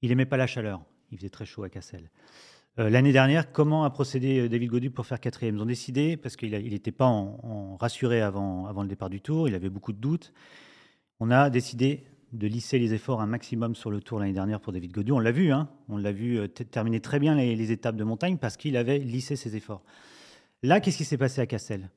Il 0.00 0.08
n'aimait 0.08 0.26
pas 0.26 0.36
la 0.36 0.46
chaleur. 0.46 0.82
Il 1.12 1.18
faisait 1.18 1.30
très 1.30 1.46
chaud 1.46 1.62
à 1.62 1.68
Cassel. 1.68 2.10
L'année 2.78 3.12
dernière, 3.12 3.52
comment 3.52 3.84
a 3.84 3.90
procédé 3.90 4.48
David 4.48 4.70
Godu 4.70 4.90
pour 4.90 5.04
faire 5.04 5.20
quatrième? 5.20 5.56
Ils 5.56 5.60
ont 5.60 5.66
décidé, 5.66 6.16
parce 6.16 6.36
qu'il 6.36 6.52
n'était 6.52 6.90
pas 6.90 7.12
rassuré 7.78 8.22
avant 8.22 8.82
le 8.82 8.88
départ 8.88 9.10
du 9.10 9.20
tour, 9.20 9.46
il 9.46 9.54
avait 9.54 9.68
beaucoup 9.68 9.92
de 9.92 9.98
doutes. 9.98 10.32
On 11.20 11.30
a 11.30 11.50
décidé 11.50 12.02
de 12.32 12.46
lisser 12.46 12.78
les 12.78 12.94
efforts 12.94 13.20
un 13.20 13.26
maximum 13.26 13.74
sur 13.74 13.90
le 13.90 14.00
tour 14.00 14.18
l'année 14.18 14.32
dernière 14.32 14.60
pour 14.60 14.72
David 14.72 14.92
Godieu. 14.92 15.14
On 15.14 15.18
l'a 15.18 15.32
vu, 15.32 15.52
hein 15.52 15.68
on 15.88 15.96
l'a 15.96 16.12
vu 16.12 16.38
euh, 16.38 16.48
terminer 16.48 17.00
très 17.00 17.18
bien 17.18 17.34
les, 17.34 17.72
étapes 17.72 17.96
de 17.96 18.04
montagne 18.04 18.38
parce 18.38 18.56
qu'il 18.56 18.76
avait 18.76 18.98
lissé 18.98 19.36
ses 19.36 19.56
efforts. 19.56 19.82
Là, 20.62 20.80
qu'est-ce 20.80 20.96
qui 20.96 21.04
s'est 21.04 21.18
passé 21.18 21.40
à 21.40 21.46
Cassel? 21.46 21.90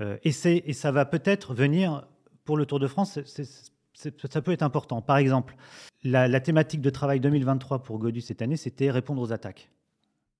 Euh, 0.00 0.18
et, 0.22 0.30
et, 0.44 0.72
ça 0.72 0.92
va 0.92 1.04
peut-être 1.04 1.54
venir 1.54 2.06
pour 2.44 2.56
le 2.56 2.66
Tour 2.66 2.78
de 2.78 2.86
France, 2.86 3.18
ça 3.94 4.42
peut 4.42 4.52
être 4.52 4.62
important. 4.62 5.02
Par 5.02 5.16
exemple, 5.16 5.56
la, 6.04 6.40
thématique 6.40 6.80
de 6.80 6.90
travail 6.90 7.20
2023 7.20 7.82
pour 7.82 7.98
Godieu 7.98 8.20
cette 8.20 8.42
année, 8.42 8.56
c'était 8.56 8.90
répondre 8.90 9.20
aux 9.22 9.32
attaques. 9.32 9.70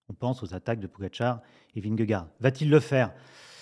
On 0.09 0.15
pense 0.15 0.43
aux 0.43 0.55
attaques 0.55 0.81
de 0.81 0.87
Pogacar 0.87 1.41
et 1.75 1.81
Vingegaard. 1.81 2.27
Va-t-il 2.41 2.71
le 2.71 2.81
faire? 2.81 3.13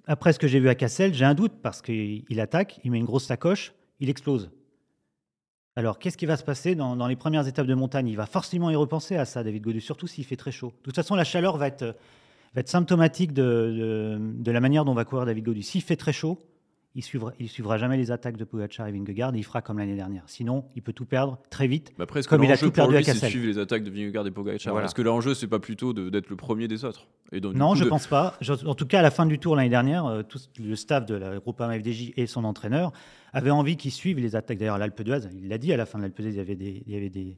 Après 0.06 0.32
ce 0.32 0.38
que 0.38 0.48
j'ai 0.48 0.60
vu 0.60 0.68
à 0.68 0.74
Cassel, 0.74 1.12
j'ai 1.12 1.24
un 1.24 1.34
doute 1.34 1.60
parce 1.62 1.82
qu'il 1.82 2.40
attaque, 2.40 2.80
il 2.84 2.90
met 2.90 2.98
une 2.98 3.04
grosse 3.04 3.26
sacoche, 3.26 3.74
il 4.00 4.08
explose. 4.08 4.50
Alors, 5.78 6.00
qu'est-ce 6.00 6.16
qui 6.16 6.26
va 6.26 6.36
se 6.36 6.42
passer 6.42 6.74
dans, 6.74 7.06
les 7.06 7.14
premières 7.14 7.46
étapes 7.46 7.68
de 7.68 7.74
montagne? 7.74 8.08
Il 8.08 8.16
va 8.16 8.26
forcément 8.26 8.68
y 8.68 8.74
repenser 8.74 9.14
à 9.14 9.24
ça, 9.24 9.44
David 9.44 9.62
Godu, 9.62 9.80
surtout 9.80 10.08
s'il 10.08 10.24
fait 10.24 10.34
très 10.34 10.50
chaud. 10.50 10.72
De 10.80 10.86
toute 10.86 10.96
façon, 10.96 11.14
la 11.14 11.22
chaleur 11.22 11.56
va 11.56 11.68
être, 11.68 11.94
symptomatique 12.64 13.32
de, 13.32 14.18
la 14.44 14.58
manière 14.58 14.84
dont 14.84 14.92
va 14.92 15.04
courir 15.04 15.24
David 15.24 15.44
Godu. 15.44 15.62
S'il 15.62 15.82
fait 15.82 15.94
très 15.94 16.12
chaud, 16.12 16.40
il 16.98 17.04
suivra, 17.04 17.32
il 17.38 17.48
suivra 17.48 17.78
jamais 17.78 17.96
les 17.96 18.10
attaques 18.10 18.36
de 18.36 18.42
Pogacar 18.42 18.88
et 18.88 18.92
Vingegaard 18.92 19.32
et 19.32 19.38
il 19.38 19.44
fera 19.44 19.62
comme 19.62 19.78
l'année 19.78 19.94
dernière. 19.94 20.24
Sinon, 20.26 20.64
il 20.74 20.82
peut 20.82 20.92
tout 20.92 21.04
perdre 21.04 21.38
très 21.48 21.68
vite, 21.68 21.92
bah 21.96 22.02
après, 22.02 22.24
comme 22.24 22.42
il 22.42 22.50
a 22.50 22.58
tout 22.58 22.72
perdu 22.72 22.94
lui, 22.94 22.98
à 22.98 23.02
Cassel. 23.04 23.30
suivre 23.30 23.46
les 23.46 23.58
attaques 23.58 23.84
de 23.84 23.90
Vingegaard 23.90 24.26
et 24.26 24.32
Pogacar? 24.32 24.72
Voilà. 24.72 24.86
Est-ce 24.86 24.96
que 24.96 25.02
l'enjeu, 25.02 25.32
c'est 25.32 25.46
pas 25.46 25.60
plutôt 25.60 25.92
d'être 25.92 26.28
le 26.28 26.34
premier 26.34 26.66
des 26.66 26.84
autres? 26.84 27.06
Et 27.30 27.40
donc, 27.40 27.54
Non, 27.54 27.76
je 27.76 27.84
ne 27.84 27.88
pense 27.88 28.08
pas. 28.08 28.36
En 28.66 28.74
tout 28.74 28.86
cas, 28.86 28.98
à 28.98 29.02
la 29.02 29.12
fin 29.12 29.26
du 29.26 29.38
tour 29.38 29.54
l'année 29.54 29.68
dernière, 29.68 30.06
euh, 30.06 30.22
tout 30.24 30.40
le 30.58 30.74
staff 30.74 31.06
de 31.06 31.14
la 31.14 31.38
groupe 31.38 31.62
FDJ 31.62 32.14
et 32.16 32.26
son 32.26 32.42
entraîneur 32.42 32.90
avait 33.32 33.50
envie 33.50 33.76
qu'ils 33.76 33.92
suivent 33.92 34.18
les 34.18 34.34
attaques. 34.34 34.58
D'ailleurs, 34.58 34.78
l'Alpe 34.78 35.00
d'Huez, 35.02 35.20
il 35.40 35.48
l'a 35.48 35.58
dit 35.58 35.72
à 35.72 35.76
la 35.76 35.86
fin 35.86 35.98
de 35.98 36.02
l'Alpe 36.02 36.20
d'Huez, 36.20 36.30
il 36.30 36.36
y 36.36 36.40
avait 36.40 36.56
des, 36.56 36.82
il 36.84 36.92
y 36.92 36.96
avait 36.96 37.10
des, 37.10 37.36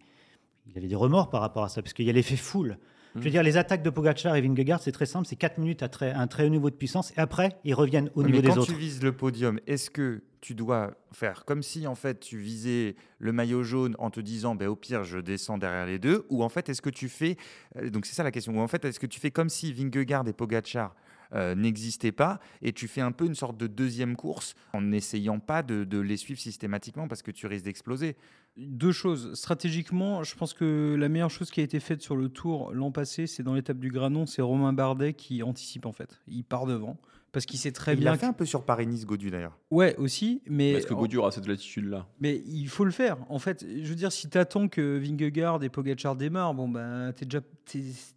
il 0.69 0.79
avait 0.79 0.89
des 0.89 0.97
remords 0.97 1.29
par 1.29 1.43
rapport 1.43 1.65
à 1.65 1.69
ça, 1.69 1.83
parce 1.83 1.93
qu'il 1.93 2.07
y 2.07 2.11
a 2.11 2.15
l'effet 2.15 2.37
foule. 2.37 2.79
Je 3.17 3.21
veux 3.21 3.31
dire, 3.31 3.43
les 3.43 3.57
attaques 3.57 3.83
de 3.83 3.91
Pogacar 3.91 4.37
et 4.37 4.41
Vingegaard, 4.41 4.81
c'est 4.81 4.93
très 4.93 5.07
simple, 5.07 5.27
c'est 5.27 5.37
4 5.37 5.59
minutes 5.59 5.83
à 5.83 5.89
très, 5.89 6.13
un 6.13 6.27
très 6.27 6.45
haut 6.45 6.49
niveau 6.51 6.71
de 6.71 6.75
puissance, 6.77 7.13
et 7.17 7.21
après, 7.21 7.59
ils 7.65 7.75
reviennent 7.75 8.11
au 8.15 8.23
niveau 8.23 8.41
des 8.41 8.49
autres. 8.49 8.67
Quand 8.67 8.73
tu 8.73 8.79
vises 8.79 9.03
le 9.03 9.13
podium, 9.13 9.59
est-ce 9.67 9.91
que 9.91 10.23
tu 10.41 10.55
dois 10.55 10.93
faire 11.13 11.45
comme 11.45 11.63
si 11.63 11.87
en 11.87 11.95
fait 11.95 12.21
tu 12.21 12.39
visais 12.39 12.97
le 13.19 13.33
maillot 13.33 13.63
jaune 13.63 13.95
en 13.99 14.11
te 14.11 14.21
disant 14.21 14.55
ben, 14.55 14.69
au 14.69 14.77
pire 14.77 15.05
je 15.05 15.19
descends 15.19 15.59
derrière 15.59 15.85
les 15.85 15.99
deux 15.99 16.25
ou 16.31 16.43
en 16.43 16.49
fait 16.49 16.69
est-ce 16.71 16.81
que 16.81 16.89
tu 16.89 17.11
fais 17.11 17.37
euh, 17.77 17.91
donc 17.91 18.07
c'est 18.07 18.15
ça 18.15 18.23
la 18.23 18.31
question 18.31 18.57
ou 18.57 18.61
en 18.61 18.67
fait 18.67 18.83
est-ce 18.87 18.99
que 18.99 19.07
tu 19.07 19.21
fais 19.21 19.31
comme 19.31 19.51
si 19.51 19.73
Vingegaard 19.73 20.27
et 20.29 20.33
Pogacar 20.33 20.95
euh, 21.35 21.55
n'existait 21.55 22.13
pas 22.13 22.41
et 22.63 22.73
tu 22.73 22.89
fais 22.89 23.01
un 23.01 23.13
peu 23.13 23.27
une 23.27 23.35
sorte 23.35 23.57
de 23.57 23.67
deuxième 23.67 24.17
course 24.17 24.55
en 24.73 24.81
n'essayant 24.81 25.39
pas 25.39 25.63
de, 25.63 25.99
les 25.99 26.17
suivre 26.17 26.41
systématiquement 26.41 27.09
parce 27.09 27.23
que 27.23 27.31
tu 27.31 27.47
risques 27.47 27.65
d'exploser. 27.65 28.17
Deux 28.57 28.93
choses. 28.93 29.35
Stratégiquement, 29.35 30.23
je 30.23 30.35
pense 30.35 30.55
que 30.55 30.97
la 30.99 31.09
meilleure 31.09 31.31
chose 31.31 31.51
qui 31.51 31.61
a 31.61 31.63
été 31.63 31.79
faite 31.81 32.03
sur 32.03 32.17
le 32.17 32.29
tour 32.29 32.73
l'an 32.73 32.91
passé, 32.91 33.27
c'est 33.27 33.43
dans 33.43 33.55
l'étape 33.55 33.79
du 33.79 33.91
Granon, 33.91 34.27
c'est 34.27 34.43
Romain 34.43 34.73
Bardet 34.73 35.15
qui 35.15 35.43
anticipe 35.43 35.87
en 35.87 35.93
fait. 35.93 36.21
Il 36.27 36.45
part 36.45 36.67
devant 36.67 36.97
parce 37.33 37.47
qu'il 37.47 37.59
sait 37.59 37.73
très 37.73 37.95
bien. 37.95 38.11
Il 38.11 38.15
a 38.15 38.19
fait 38.19 38.27
un 38.27 38.33
peu 38.33 38.45
sur 38.45 38.65
Paris-Nice, 38.65 39.07
Godu 39.07 39.31
d'ailleurs. 39.31 39.57
Ouais, 39.71 39.95
aussi. 39.97 40.43
Mais 40.47 40.73
Parce 40.73 40.87
que 40.87 40.95
Godu 40.95 41.19
aura 41.19 41.31
cette 41.31 41.47
latitude-là. 41.47 42.07
Mais 42.21 42.43
il 42.47 42.69
faut 42.69 42.85
le 42.85 42.91
faire. 42.91 43.19
En 43.29 43.39
fait, 43.39 43.65
je 43.65 43.89
veux 43.89 43.95
dire, 43.95 44.11
si 44.11 44.29
tu 44.29 44.37
attends 44.37 44.69
que 44.69 44.99
Vingegaard 44.99 45.63
et 45.63 45.69
Pogacar 45.69 46.17
démarrent, 46.17 46.55
bon, 46.55 46.69
ben, 46.69 47.13
t'es 47.13 47.25
déjà, 47.25 47.41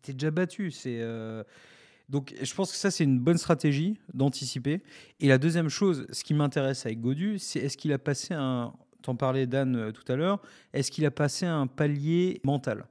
déjà 0.07 0.31
battu. 0.31 0.71
C'est. 0.71 0.99
Euh, 0.99 1.43
donc 2.13 2.35
je 2.39 2.53
pense 2.53 2.71
que 2.71 2.77
ça, 2.77 2.91
c'est 2.91 3.03
une 3.03 3.19
bonne 3.19 3.39
stratégie 3.39 3.97
d'anticiper. 4.13 4.83
Et 5.19 5.27
la 5.27 5.39
deuxième 5.39 5.69
chose, 5.69 6.05
ce 6.11 6.23
qui 6.23 6.35
m'intéresse 6.35 6.85
avec 6.85 7.01
Godu, 7.01 7.39
c'est 7.39 7.57
est-ce 7.57 7.75
qu'il 7.75 7.91
a 7.91 7.97
passé 7.97 8.35
un... 8.35 8.71
T'en 9.01 9.15
parlais 9.15 9.47
Dan 9.47 9.75
euh, 9.75 9.91
tout 9.91 10.09
à 10.11 10.15
l'heure, 10.15 10.39
est-ce 10.73 10.91
qu'il 10.91 11.07
a 11.07 11.11
passé 11.11 11.47
un 11.47 11.65
palier 11.65 12.39
mental? 12.43 12.85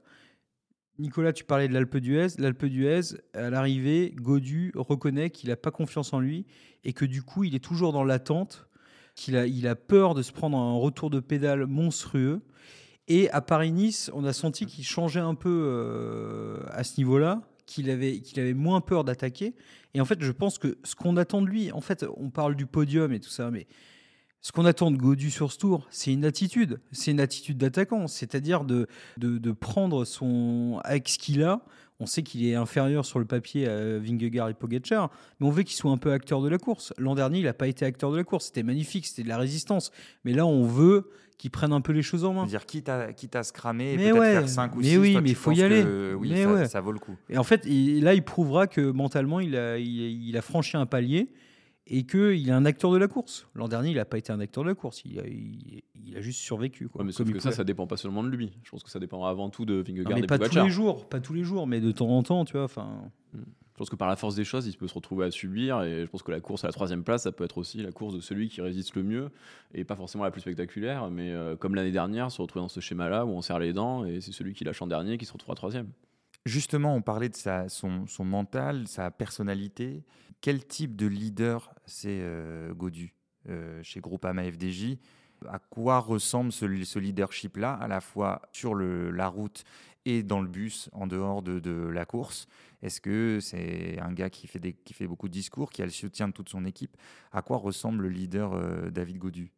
Nicolas, 0.99 1.31
tu 1.31 1.45
parlais 1.45 1.69
de 1.69 1.73
l'Alpe 1.73 1.95
d'Huez. 1.95 2.27
L'Alpe 2.37 2.65
d'Huez, 2.65 3.15
à 3.33 3.49
l'arrivée, 3.49 4.13
Godu 4.13 4.73
reconnaît 4.75 5.29
qu'il 5.29 5.49
n'a 5.49 5.55
pas 5.55 5.71
confiance 5.71 6.11
en 6.11 6.19
lui 6.19 6.45
et 6.83 6.91
que 6.91 7.05
du 7.05 7.23
coup, 7.23 7.45
il 7.45 7.55
est 7.55 7.63
toujours 7.63 7.93
dans 7.93 8.03
l'attente, 8.03 8.67
qu'il 9.15 9.37
a, 9.37 9.47
il 9.47 9.69
a 9.69 9.77
peur 9.77 10.15
de 10.15 10.21
se 10.21 10.33
prendre 10.33 10.57
un 10.57 10.75
retour 10.75 11.09
de 11.09 11.21
pédale 11.21 11.65
monstrueux. 11.65 12.41
Et 13.07 13.29
à 13.29 13.39
Paris-Nice, 13.39 14.11
on 14.13 14.25
a 14.25 14.33
senti 14.33 14.65
qu'il 14.65 14.83
changeait 14.83 15.21
un 15.21 15.35
peu 15.35 15.63
euh, 15.65 16.59
à 16.71 16.83
ce 16.83 16.97
niveau-là 16.97 17.41
qu'il 17.65 17.89
avait, 17.89 18.21
avait 18.37 18.53
moins 18.53 18.81
peur 18.81 19.03
d'attaquer. 19.03 19.55
Et 19.93 20.01
en 20.01 20.05
fait, 20.05 20.21
je 20.21 20.31
pense 20.31 20.57
que 20.57 20.77
ce 20.83 20.95
qu'on 20.95 21.17
attend 21.17 21.41
de 21.41 21.47
lui, 21.47 21.71
en 21.71 21.81
fait, 21.81 22.05
on 22.17 22.29
parle 22.29 22.55
du 22.55 22.65
podium 22.65 23.13
et 23.13 23.19
tout 23.19 23.29
ça, 23.29 23.51
mais 23.51 23.67
ce 24.43 24.51
qu'on 24.51 24.65
attend 24.65 24.91
de 24.91 24.97
Godu 24.97 25.31
sur 25.31 25.53
ce 25.53 25.57
tour, 25.57 25.87
c'est 25.89 26.11
une 26.11 26.25
attitude. 26.25 26.81
C'est 26.91 27.11
une 27.11 27.21
attitude 27.21 27.57
d'attaquant, 27.57 28.07
c'est-à-dire 28.07 28.65
de, 28.65 28.87
de, 29.17 29.51
prendre 29.53 30.03
son. 30.03 30.81
avec 30.83 31.05
qu'il 31.05 31.43
a. 31.43 31.61
On 32.01 32.05
sait 32.05 32.23
qu'il 32.23 32.45
est 32.45 32.55
inférieur 32.55 33.05
sur 33.05 33.19
le 33.19 33.25
papier 33.25 33.69
à 33.69 33.97
Vingegaard 33.99 34.49
et 34.49 34.53
Pogacar, 34.53 35.09
mais 35.39 35.47
on 35.47 35.49
veut 35.49 35.63
qu'il 35.63 35.77
soit 35.77 35.91
un 35.91 35.97
peu 35.97 36.11
acteur 36.11 36.41
de 36.41 36.49
la 36.49 36.57
course. 36.57 36.91
L'an 36.97 37.15
dernier, 37.15 37.39
il 37.39 37.45
n'a 37.45 37.53
pas 37.53 37.69
été 37.69 37.85
acteur 37.85 38.11
de 38.11 38.17
la 38.17 38.25
course. 38.25 38.47
C'était 38.47 38.63
magnifique, 38.63 39.05
c'était 39.05 39.23
de 39.23 39.29
la 39.29 39.37
résistance. 39.37 39.91
Mais 40.25 40.33
là, 40.33 40.45
on 40.45 40.63
veut 40.63 41.09
qui 41.37 41.49
prennent 41.49 41.73
un 41.73 41.81
peu 41.81 41.93
les 41.93 42.01
choses 42.01 42.23
en 42.25 42.33
main. 42.33 42.45
dire 42.45 42.65
quitte 42.65 42.89
à, 42.89 43.13
quitte 43.13 43.35
à 43.35 43.43
se 43.43 43.53
cramer, 43.53 43.95
peut-être 43.97 44.21
faire 44.21 44.49
5 44.49 44.75
ou 44.75 44.83
6, 44.83 44.91
mais 44.91 44.97
oui, 44.97 45.17
mais 45.21 45.29
il 45.29 45.35
faut 45.35 45.51
y 45.51 45.61
aller. 45.61 45.83
oui, 46.15 46.29
mais 46.31 46.43
ça, 46.43 46.53
ouais. 46.53 46.67
ça, 46.67 46.81
vaut 46.81 46.91
le 46.91 46.99
coup. 46.99 47.15
Et 47.29 47.37
en 47.37 47.43
fait, 47.43 47.65
là, 47.65 48.13
il 48.13 48.23
prouvera 48.23 48.67
que 48.67 48.81
mentalement, 48.81 49.39
il 49.39 49.55
a, 49.55 49.77
il, 49.77 50.37
a 50.37 50.41
franchi 50.41 50.77
un 50.77 50.85
palier 50.85 51.29
et 51.87 52.05
qu'il 52.05 52.47
est 52.47 52.53
un 52.53 52.65
acteur 52.65 52.91
de 52.91 52.97
la 52.97 53.07
course. 53.07 53.47
L'an 53.55 53.67
dernier, 53.67 53.89
il 53.89 53.97
n'a 53.97 54.05
pas 54.05 54.17
été 54.17 54.31
un 54.31 54.39
acteur 54.39 54.63
de 54.63 54.69
la 54.69 54.75
course, 54.75 55.03
il 55.05 55.19
a, 55.19 55.23
il, 55.27 56.17
a 56.17 56.21
juste 56.21 56.39
survécu. 56.39 56.87
Quoi, 56.87 57.03
mais 57.03 57.11
sauf 57.11 57.31
que 57.31 57.39
ça, 57.39 57.51
ça 57.51 57.63
dépend 57.63 57.87
pas 57.87 57.97
seulement 57.97 58.23
de 58.23 58.29
lui. 58.29 58.53
Je 58.63 58.71
pense 58.71 58.83
que 58.83 58.89
ça 58.89 58.99
dépend 58.99 59.25
avant 59.25 59.49
tout 59.49 59.65
de 59.65 59.75
Vingegaard 59.75 60.19
mais 60.19 60.27
pas 60.27 60.39
tous 60.39 60.63
les 60.63 60.69
jours, 60.69 61.09
pas 61.09 61.19
tous 61.19 61.33
les 61.33 61.43
jours, 61.43 61.67
mais 61.67 61.81
de 61.81 61.91
temps 61.91 62.09
en 62.09 62.23
temps, 62.23 62.45
tu 62.45 62.53
vois. 62.53 62.65
Enfin. 62.65 63.11
Hmm. 63.33 63.41
Je 63.73 63.77
pense 63.79 63.89
que 63.89 63.95
par 63.95 64.07
la 64.07 64.15
force 64.15 64.35
des 64.35 64.43
choses, 64.43 64.67
il 64.67 64.77
peut 64.77 64.87
se 64.87 64.93
retrouver 64.93 65.25
à 65.25 65.31
subir. 65.31 65.81
Et 65.81 66.01
je 66.01 66.05
pense 66.05 66.21
que 66.21 66.31
la 66.31 66.39
course 66.39 66.63
à 66.63 66.67
la 66.67 66.73
troisième 66.73 67.03
place, 67.03 67.23
ça 67.23 67.31
peut 67.31 67.43
être 67.43 67.57
aussi 67.57 67.79
la 67.79 67.91
course 67.91 68.13
de 68.13 68.21
celui 68.21 68.47
qui 68.47 68.61
résiste 68.61 68.95
le 68.95 69.01
mieux. 69.01 69.31
Et 69.73 69.83
pas 69.83 69.95
forcément 69.95 70.23
la 70.23 70.29
plus 70.29 70.41
spectaculaire, 70.41 71.09
mais 71.09 71.31
euh, 71.31 71.55
comme 71.55 71.73
l'année 71.73 71.91
dernière, 71.91 72.31
se 72.31 72.39
retrouver 72.39 72.61
dans 72.61 72.69
ce 72.69 72.79
schéma-là 72.79 73.25
où 73.25 73.29
on 73.29 73.41
serre 73.41 73.57
les 73.57 73.73
dents 73.73 74.05
et 74.05 74.21
c'est 74.21 74.31
celui 74.31 74.53
qui 74.53 74.63
lâche 74.63 74.81
en 74.83 74.87
dernier 74.87 75.17
qui 75.17 75.25
se 75.25 75.33
retrouvera 75.33 75.55
troisième. 75.55 75.89
Justement, 76.45 76.93
on 76.93 77.01
parlait 77.01 77.29
de 77.29 77.35
son, 77.67 78.05
mental, 78.23 78.87
sa 78.87 79.09
personnalité. 79.09 80.03
Quel 80.41 80.65
type 80.65 80.95
de 80.95 81.07
leader 81.07 81.73
c'est 81.85 82.19
euh, 82.21 82.73
Godu 82.75 83.15
euh, 83.49 83.81
chez 83.81 84.01
Groupama 84.01 84.43
FDJ 84.43 84.97
À 85.47 85.57
quoi 85.57 85.97
ressemble 85.97 86.51
ce, 86.51 86.65
leadership-là, 86.99 87.73
à 87.73 87.87
la 87.87 88.01
fois 88.01 88.43
sur 88.51 88.75
la 88.75 89.27
route 89.29 89.63
et 90.05 90.23
dans 90.23 90.41
le 90.41 90.47
bus, 90.47 90.89
en 90.91 91.07
dehors 91.07 91.41
de, 91.41 91.59
de 91.59 91.71
la 91.71 92.05
course 92.05 92.47
est-ce 92.83 92.99
que 92.99 93.39
c'est 93.39 93.97
un 94.01 94.11
gars 94.11 94.29
qui 94.29 94.45
fait, 94.45 94.59
des, 94.59 94.73
qui 94.73 94.93
fait 94.93 95.07
beaucoup 95.07 95.29
de 95.29 95.33
discours, 95.33 95.71
qui 95.71 95.81
a 95.81 95.85
le 95.85 95.91
soutien 95.91 96.27
de 96.27 96.33
toute 96.33 96.49
son 96.49 96.65
équipe? 96.65 96.97
À 97.31 97.41
quoi 97.41 97.57
ressemble 97.57 98.03
le 98.03 98.09
leader 98.09 98.53
euh, 98.53 98.89
David 98.91 99.19
Godu? 99.19 99.51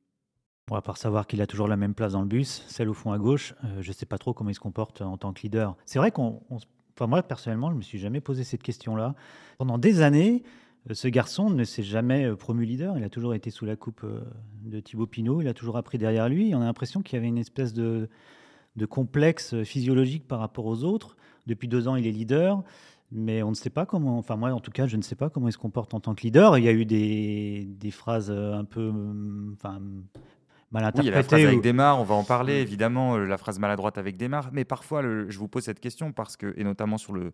Bon, 0.67 0.75
À 0.75 0.83
part 0.83 0.97
savoir 0.97 1.25
qu'il 1.25 1.41
a 1.41 1.47
toujours 1.47 1.67
la 1.67 1.75
même 1.75 1.95
place 1.95 2.13
dans 2.13 2.21
le 2.21 2.27
bus, 2.27 2.63
celle 2.67 2.87
au 2.87 2.93
fond 2.93 3.11
à 3.11 3.17
gauche, 3.17 3.55
euh, 3.63 3.81
je 3.81 3.89
ne 3.89 3.93
sais 3.93 4.05
pas 4.05 4.19
trop 4.19 4.35
comment 4.35 4.51
il 4.51 4.55
se 4.55 4.59
comporte 4.59 5.01
en 5.01 5.17
tant 5.17 5.33
que 5.33 5.41
leader. 5.41 5.75
C'est 5.85 5.97
vrai 5.97 6.11
qu'on... 6.11 6.43
Enfin, 6.51 7.07
moi, 7.07 7.23
personnellement, 7.23 7.69
je 7.69 7.73
ne 7.73 7.79
me 7.79 7.83
suis 7.83 7.97
jamais 7.97 8.21
posé 8.21 8.43
cette 8.43 8.61
question-là. 8.61 9.15
Pendant 9.57 9.79
des 9.79 10.01
années, 10.01 10.43
euh, 10.91 10.93
ce 10.93 11.07
garçon 11.07 11.49
ne 11.49 11.63
s'est 11.63 11.83
jamais 11.83 12.31
promu 12.35 12.63
leader. 12.63 12.95
Il 12.95 13.03
a 13.03 13.09
toujours 13.09 13.33
été 13.33 13.49
sous 13.49 13.65
la 13.65 13.75
coupe 13.75 14.05
de 14.61 14.79
Thibaut 14.79 15.07
Pinot. 15.07 15.41
Il 15.41 15.47
a 15.47 15.55
toujours 15.55 15.77
appris 15.77 15.97
derrière 15.97 16.29
lui. 16.29 16.53
On 16.53 16.61
a 16.61 16.65
l'impression 16.65 17.01
qu'il 17.01 17.15
y 17.15 17.19
avait 17.19 17.27
une 17.27 17.39
espèce 17.39 17.73
de, 17.73 18.07
de 18.75 18.85
complexe 18.85 19.63
physiologique 19.63 20.27
par 20.27 20.39
rapport 20.39 20.65
aux 20.65 20.83
autres. 20.83 21.15
Depuis 21.47 21.67
deux 21.67 21.87
ans, 21.87 21.95
il 21.95 22.07
est 22.07 22.11
leader 22.11 22.63
mais 23.11 23.43
on 23.43 23.49
ne 23.49 23.55
sait 23.55 23.69
pas 23.69 23.85
comment, 23.85 24.17
enfin 24.17 24.35
moi 24.35 24.51
en 24.51 24.59
tout 24.59 24.71
cas, 24.71 24.87
je 24.87 24.97
ne 24.97 25.01
sais 25.01 25.15
pas 25.15 25.29
comment 25.29 25.47
il 25.47 25.53
se 25.53 25.57
comporte 25.57 25.93
en 25.93 25.99
tant 25.99 26.15
que 26.15 26.23
leader. 26.23 26.57
Il 26.57 26.63
y 26.63 26.67
a 26.67 26.73
eu 26.73 26.85
des, 26.85 27.65
des 27.65 27.91
phrases 27.91 28.31
euh, 28.31 28.53
un 28.53 28.65
peu 28.65 28.91
enfin, 29.53 29.79
mal 30.71 30.83
interprétées. 30.83 31.09
Oui, 31.09 31.15
la 31.15 31.23
phrase 31.23 31.45
avec 31.45 31.61
Desmar, 31.61 31.99
on 31.99 32.03
va 32.03 32.15
en 32.15 32.23
parler 32.23 32.55
évidemment, 32.55 33.15
euh, 33.15 33.25
la 33.25 33.37
phrase 33.37 33.59
maladroite 33.59 33.97
avec 33.97 34.17
Desmar, 34.17 34.49
mais 34.51 34.65
parfois 34.65 35.01
je 35.01 35.37
vous 35.37 35.47
pose 35.47 35.63
cette 35.63 35.79
question 35.79 36.11
parce 36.11 36.35
que, 36.35 36.53
et 36.57 36.63
notamment 36.63 36.97
sur 36.97 37.13
le, 37.13 37.31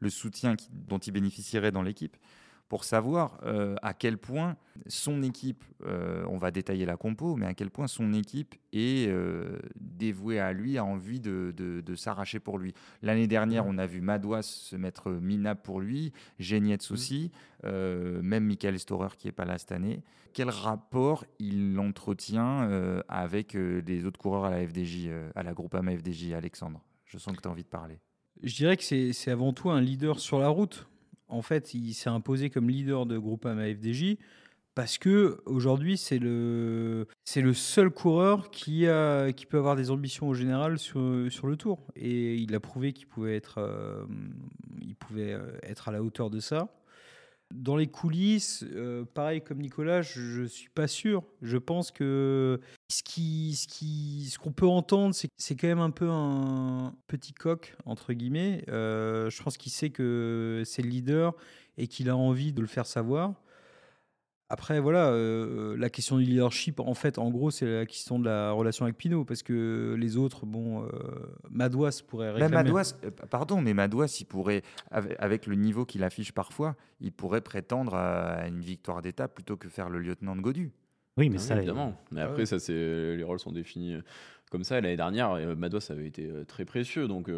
le 0.00 0.10
soutien 0.10 0.54
dont 0.70 0.98
il 0.98 1.12
bénéficierait 1.12 1.72
dans 1.72 1.82
l'équipe, 1.82 2.16
pour 2.72 2.84
savoir 2.84 3.38
euh, 3.44 3.74
à 3.82 3.92
quel 3.92 4.16
point 4.16 4.56
son 4.86 5.22
équipe, 5.22 5.62
euh, 5.84 6.24
on 6.30 6.38
va 6.38 6.50
détailler 6.50 6.86
la 6.86 6.96
compo, 6.96 7.36
mais 7.36 7.44
à 7.44 7.52
quel 7.52 7.70
point 7.70 7.86
son 7.86 8.14
équipe 8.14 8.54
est 8.72 9.08
euh, 9.08 9.58
dévouée 10.02 10.40
à 10.40 10.52
lui, 10.52 10.78
a 10.78 10.84
envie 10.84 11.20
de, 11.20 11.94
s'arracher 11.94 12.40
pour 12.40 12.58
lui. 12.58 12.74
L'année 13.02 13.28
dernière, 13.28 13.66
on 13.66 13.78
a 13.78 13.86
vu 13.86 14.00
Madouas 14.00 14.42
se 14.42 14.74
mettre 14.74 15.10
minable 15.10 15.60
pour 15.62 15.80
lui, 15.80 16.12
Genietz 16.40 16.90
mmh. 16.90 16.94
aussi, 16.94 17.30
même 17.64 18.44
Michael 18.44 18.78
Storer 18.78 19.16
qui 19.16 19.28
n'est 19.28 19.32
pas 19.32 19.44
là 19.44 19.58
cette 19.58 19.72
année. 19.72 20.02
Quel 20.32 20.50
rapport 20.50 21.24
il 21.38 21.78
entretient 21.78 23.02
avec 23.08 23.56
des 23.56 24.04
autres 24.04 24.18
coureurs 24.18 24.46
à 24.46 24.50
la 24.50 24.66
FDJ, 24.66 25.10
à 25.34 25.42
la 25.42 25.52
Groupama 25.52 25.96
FDJ, 25.96 26.32
Alexandre? 26.32 26.82
Je 27.04 27.18
sens 27.18 27.36
que 27.36 27.42
tu 27.42 27.48
as 27.48 27.50
envie 27.50 27.64
de 27.64 27.68
parler. 27.68 28.00
Je 28.42 28.56
dirais 28.56 28.76
que 28.76 28.82
c'est 28.82 29.30
avant 29.30 29.52
tout 29.52 29.70
un 29.70 29.80
leader 29.80 30.18
sur 30.18 30.38
la 30.38 30.48
route 30.48 30.88
en 31.32 31.40
fait, 31.40 31.72
il 31.72 31.94
s'est 31.94 32.10
imposé 32.10 32.50
comme 32.50 32.68
leader 32.68 33.06
de 33.06 33.16
Groupama 33.16 33.64
FDJ 33.64 34.16
parce 34.74 34.98
que 34.98 35.40
aujourd'hui 35.44 35.96
c'est 35.98 36.18
le 36.18 37.06
c'est 37.24 37.42
le 37.42 37.52
seul 37.52 37.90
coureur 37.90 38.50
qui 38.50 38.86
qui 39.36 39.46
peut 39.46 39.58
avoir 39.58 39.76
des 39.76 39.90
ambitions 39.90 40.28
au 40.28 40.34
général 40.34 40.78
sur, 40.78 41.00
sur 41.30 41.46
le 41.46 41.56
Tour 41.56 41.86
et 41.96 42.36
il 42.36 42.54
a 42.54 42.60
prouvé 42.60 42.92
qu'il 42.92 43.06
pouvait 43.06 43.36
être 43.36 43.58
euh, 43.58 44.04
il 44.80 44.94
pouvait 44.96 45.32
euh, 45.32 45.52
être 45.62 45.88
à 45.88 45.92
la 45.92 46.02
hauteur 46.02 46.30
de 46.30 46.40
ça. 46.40 46.68
Dans 47.54 47.76
les 47.76 47.86
coulisses, 47.86 48.64
euh, 48.72 49.04
pareil 49.04 49.42
comme 49.42 49.58
Nicolas, 49.58 50.00
je 50.00 50.42
ne 50.42 50.46
suis 50.46 50.70
pas 50.70 50.86
sûr. 50.86 51.22
Je 51.42 51.58
pense 51.58 51.90
que 51.90 52.58
ce 52.90 53.02
qui, 53.02 53.54
ce 53.56 53.68
qui, 53.68 54.30
ce 54.30 54.38
qu'on 54.38 54.52
peut 54.52 54.66
entendre, 54.66 55.14
c'est 55.14 55.28
c'est 55.36 55.54
quand 55.54 55.68
même 55.68 55.80
un 55.80 55.90
peu 55.90 56.08
un 56.08 56.94
petit 57.08 57.34
coq 57.34 57.76
entre 57.84 58.14
guillemets. 58.14 58.64
Je 58.68 59.42
pense 59.42 59.58
qu'il 59.58 59.72
sait 59.72 59.90
que 59.90 60.62
c'est 60.64 60.82
le 60.82 60.88
leader 60.88 61.34
et 61.76 61.88
qu'il 61.88 62.08
a 62.08 62.16
envie 62.16 62.52
de 62.52 62.62
le 62.62 62.66
faire 62.66 62.86
savoir. 62.86 63.34
Après, 64.52 64.80
voilà, 64.80 65.06
euh, 65.06 65.78
la 65.78 65.88
question 65.88 66.18
du 66.18 66.24
leadership, 66.24 66.78
en 66.78 66.92
fait, 66.92 67.16
en 67.16 67.30
gros, 67.30 67.50
c'est 67.50 67.64
la 67.64 67.86
question 67.86 68.18
de 68.18 68.26
la 68.26 68.52
relation 68.52 68.84
avec 68.84 68.98
Pinot, 68.98 69.24
parce 69.24 69.42
que 69.42 69.96
les 69.98 70.18
autres, 70.18 70.44
bon, 70.44 70.82
euh, 70.82 70.88
Madouas 71.50 72.02
pourrait 72.06 72.32
réclamer... 72.32 72.56
Madouas, 72.56 72.94
euh, 73.02 73.10
pardon, 73.30 73.62
mais 73.62 73.72
Madouas, 73.72 74.14
il 74.20 74.26
pourrait, 74.26 74.60
avec 74.90 75.46
le 75.46 75.54
niveau 75.54 75.86
qu'il 75.86 76.04
affiche 76.04 76.32
parfois, 76.32 76.76
il 77.00 77.12
pourrait 77.12 77.40
prétendre 77.40 77.94
à 77.94 78.46
une 78.46 78.60
victoire 78.60 79.00
d'étape 79.00 79.34
plutôt 79.34 79.56
que 79.56 79.70
faire 79.70 79.88
le 79.88 80.00
lieutenant 80.00 80.36
de 80.36 80.42
Godu. 80.42 80.70
Oui, 81.16 81.30
mais 81.30 81.36
ah 81.36 81.40
ça, 81.40 81.56
évidemment. 81.56 81.96
Mais 82.10 82.20
ah 82.20 82.26
après, 82.26 82.44
ça, 82.44 82.58
c'est 82.58 83.16
les 83.16 83.24
rôles 83.24 83.40
sont 83.40 83.52
définis 83.52 83.96
comme 84.50 84.64
ça. 84.64 84.82
L'année 84.82 84.98
dernière, 84.98 85.34
Madouas 85.56 85.86
avait 85.88 86.08
été 86.08 86.30
très 86.46 86.66
précieux, 86.66 87.08
donc 87.08 87.30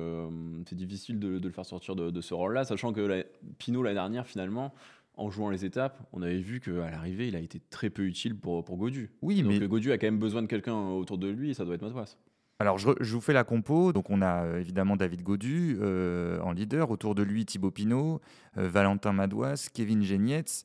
c'est 0.66 0.74
difficile 0.74 1.20
de, 1.20 1.38
le 1.38 1.50
faire 1.50 1.64
sortir 1.64 1.94
de, 1.94 2.20
ce 2.20 2.34
rôle-là, 2.34 2.64
sachant 2.64 2.92
que 2.92 3.02
la, 3.02 3.22
Pinot 3.58 3.84
l'année 3.84 3.94
dernière, 3.94 4.26
finalement, 4.26 4.74
en 5.16 5.30
jouant 5.30 5.50
les 5.50 5.64
étapes, 5.64 5.98
on 6.12 6.22
avait 6.22 6.40
vu 6.40 6.60
qu'à 6.60 6.90
l'arrivée, 6.90 7.28
il 7.28 7.36
a 7.36 7.40
été 7.40 7.60
très 7.70 7.90
peu 7.90 8.02
utile 8.02 8.36
pour, 8.36 8.64
pour 8.64 8.76
Godu. 8.76 9.10
Oui, 9.22 9.42
Donc 9.42 9.52
mais... 9.52 9.66
Godu 9.66 9.92
a 9.92 9.98
quand 9.98 10.06
même 10.06 10.18
besoin 10.18 10.42
de 10.42 10.46
quelqu'un 10.46 10.74
autour 10.74 11.18
de 11.18 11.28
lui 11.28 11.50
et 11.50 11.54
ça 11.54 11.64
doit 11.64 11.74
être 11.74 11.82
Madouas. 11.82 12.16
Alors, 12.60 12.78
je, 12.78 13.14
vous 13.14 13.20
fais 13.20 13.32
la 13.32 13.44
compo. 13.44 13.92
Donc, 13.92 14.10
on 14.10 14.22
a 14.22 14.44
euh, 14.44 14.60
évidemment 14.60 14.96
David 14.96 15.22
Godu 15.22 15.76
euh, 15.80 16.40
en 16.40 16.52
leader. 16.52 16.90
Autour 16.90 17.14
de 17.14 17.22
lui, 17.22 17.44
Thibaut 17.44 17.72
Pinot, 17.72 18.20
euh, 18.56 18.68
Valentin 18.68 19.12
Madouas, 19.12 19.68
Kevin 19.72 20.02
Genietz, 20.02 20.64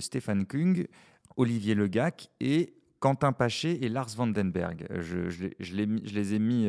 Stéphane 0.00 0.46
Kung, 0.46 0.88
Olivier 1.36 1.76
Legac 1.76 2.30
et 2.40 2.74
Quentin 2.98 3.32
Paché 3.32 3.84
et 3.84 3.88
Lars 3.88 4.08
Vandenberg. 4.16 4.88
Je, 4.90 5.30
je, 5.30 5.74
les 5.74 6.34
ai 6.34 6.38
mis 6.40 6.68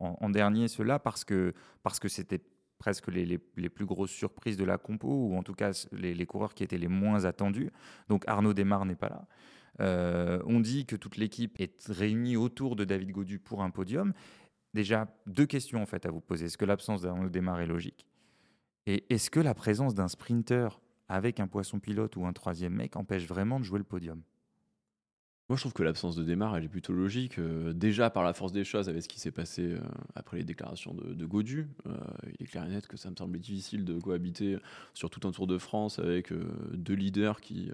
en, 0.00 0.30
dernier, 0.30 0.66
ceux-là, 0.66 0.98
parce 0.98 1.24
que 1.24 1.54
parce 1.84 2.00
que 2.00 2.08
c'était 2.08 2.40
presque 2.78 3.08
les, 3.08 3.24
les, 3.56 3.68
plus 3.68 3.86
grosses 3.86 4.10
surprises 4.10 4.56
de 4.56 4.64
la 4.64 4.78
compo, 4.78 5.08
ou 5.08 5.36
en 5.36 5.42
tout 5.42 5.54
cas 5.54 5.86
les, 5.92 6.26
coureurs 6.26 6.54
qui 6.54 6.64
étaient 6.64 6.78
les 6.78 6.88
moins 6.88 7.24
attendus. 7.24 7.70
Donc, 8.08 8.24
Arnaud 8.26 8.54
Desmar 8.54 8.84
n'est 8.84 8.94
pas 8.94 9.08
là. 9.08 9.26
Euh, 9.80 10.40
on 10.46 10.60
dit 10.60 10.86
que 10.86 10.96
toute 10.96 11.16
l'équipe 11.16 11.60
est 11.60 11.86
réunie 11.88 12.36
autour 12.36 12.76
de 12.76 12.84
David 12.84 13.10
Godu 13.10 13.38
pour 13.38 13.62
un 13.62 13.70
podium. 13.70 14.12
Déjà, 14.72 15.08
deux 15.26 15.46
questions 15.46 15.82
en 15.82 15.86
fait 15.86 16.06
à 16.06 16.10
vous 16.10 16.20
poser. 16.20 16.46
Est-ce 16.46 16.58
que 16.58 16.64
l'absence 16.64 17.02
d'un 17.02 17.26
démarre 17.26 17.60
est 17.60 17.66
logique? 17.66 18.06
Et 18.86 19.04
est-ce 19.08 19.30
que 19.30 19.40
la 19.40 19.54
présence 19.54 19.94
d'un 19.94 20.08
sprinter 20.08 20.80
avec 21.08 21.40
un 21.40 21.46
poisson 21.46 21.80
pilote 21.80 22.16
ou 22.16 22.26
un 22.26 22.32
troisième 22.32 22.74
mec 22.74 22.96
empêche 22.96 23.26
vraiment 23.26 23.58
de 23.58 23.64
jouer 23.64 23.78
le 23.78 23.84
podium? 23.84 24.22
Moi, 25.50 25.56
je 25.56 25.62
trouve 25.62 25.74
que 25.74 25.82
l'absence 25.82 26.16
de 26.16 26.24
démarre, 26.24 26.56
elle 26.56 26.64
est 26.64 26.68
plutôt 26.68 26.94
logique. 26.94 27.38
Euh, 27.38 27.74
déjà, 27.74 28.08
par 28.08 28.24
la 28.24 28.32
force 28.32 28.50
des 28.50 28.64
choses, 28.64 28.88
avec 28.88 29.02
ce 29.02 29.08
qui 29.08 29.20
s'est 29.20 29.30
passé 29.30 29.72
euh, 29.72 29.80
après 30.14 30.38
les 30.38 30.42
déclarations 30.44 30.94
de, 30.94 31.12
de 31.12 31.26
Godu, 31.26 31.68
euh, 31.86 31.94
il 32.38 32.46
est 32.46 32.48
clair 32.48 32.64
et 32.64 32.70
net 32.70 32.86
que 32.86 32.96
ça 32.96 33.10
me 33.10 33.16
semblait 33.16 33.38
difficile 33.38 33.84
de 33.84 34.00
cohabiter 34.00 34.56
sur 34.94 35.10
tout 35.10 35.28
un 35.28 35.32
Tour 35.32 35.46
de 35.46 35.58
France 35.58 35.98
avec 35.98 36.32
deux 36.72 36.94
leaders 36.94 37.42
qui, 37.42 37.70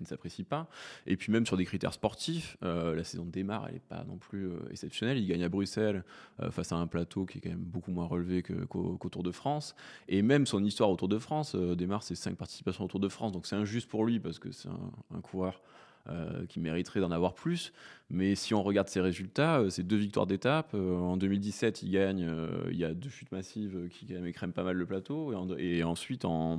ne 0.00 0.06
s'apprécient 0.06 0.46
pas. 0.48 0.70
Et 1.06 1.18
puis, 1.18 1.30
même 1.30 1.44
sur 1.44 1.58
des 1.58 1.66
critères 1.66 1.92
sportifs, 1.92 2.56
la 2.62 3.04
saison 3.04 3.26
de 3.26 3.30
démarre, 3.30 3.66
elle 3.66 3.74
n'est 3.74 3.80
pas 3.80 4.04
non 4.04 4.16
plus 4.16 4.48
exceptionnelle. 4.70 5.18
Il 5.18 5.26
gagne 5.26 5.42
à 5.42 5.48
Bruxelles 5.48 6.04
face 6.50 6.72
à 6.72 6.76
un 6.76 6.86
plateau 6.86 7.26
qui 7.26 7.38
est 7.38 7.40
quand 7.40 7.50
même 7.50 7.58
beaucoup 7.58 7.90
moins 7.90 8.06
relevé 8.06 8.42
qu'au 8.42 9.08
Tour 9.10 9.22
de 9.22 9.32
France. 9.32 9.74
Et 10.08 10.22
même 10.22 10.46
son 10.46 10.64
histoire 10.64 10.88
au 10.88 10.96
Tour 10.96 11.08
de 11.08 11.18
France, 11.18 11.56
démarre, 11.56 12.02
c'est 12.02 12.14
cinq 12.14 12.36
participations 12.36 12.84
au 12.84 12.88
Tour 12.88 13.00
de 13.00 13.08
France. 13.08 13.32
Donc, 13.32 13.46
c'est 13.46 13.56
injuste 13.56 13.88
pour 13.88 14.06
lui 14.06 14.20
parce 14.20 14.38
que 14.38 14.52
c'est 14.52 14.68
un 14.68 15.20
coureur 15.20 15.60
euh, 16.08 16.46
qui 16.48 16.60
mériterait 16.60 17.00
d'en 17.00 17.10
avoir 17.10 17.34
plus. 17.34 17.74
Mais 18.08 18.34
si 18.34 18.54
on 18.54 18.62
regarde 18.62 18.88
ses 18.88 19.02
résultats, 19.02 19.58
euh, 19.58 19.68
c'est 19.68 19.82
deux 19.82 19.98
victoires 19.98 20.26
d'étape. 20.26 20.70
Euh, 20.74 20.96
en 20.98 21.18
2017, 21.18 21.82
il 21.82 21.90
gagne, 21.90 22.26
il 22.70 22.78
y 22.78 22.84
a 22.84 22.94
deux 22.94 23.10
chutes 23.10 23.30
massives 23.32 23.76
qui 23.90 24.06
écrèment 24.26 24.52
pas 24.52 24.62
mal 24.62 24.76
le 24.76 24.86
plateau. 24.86 25.34
Et, 25.58 25.84
ensuite, 25.84 26.24
en, 26.24 26.58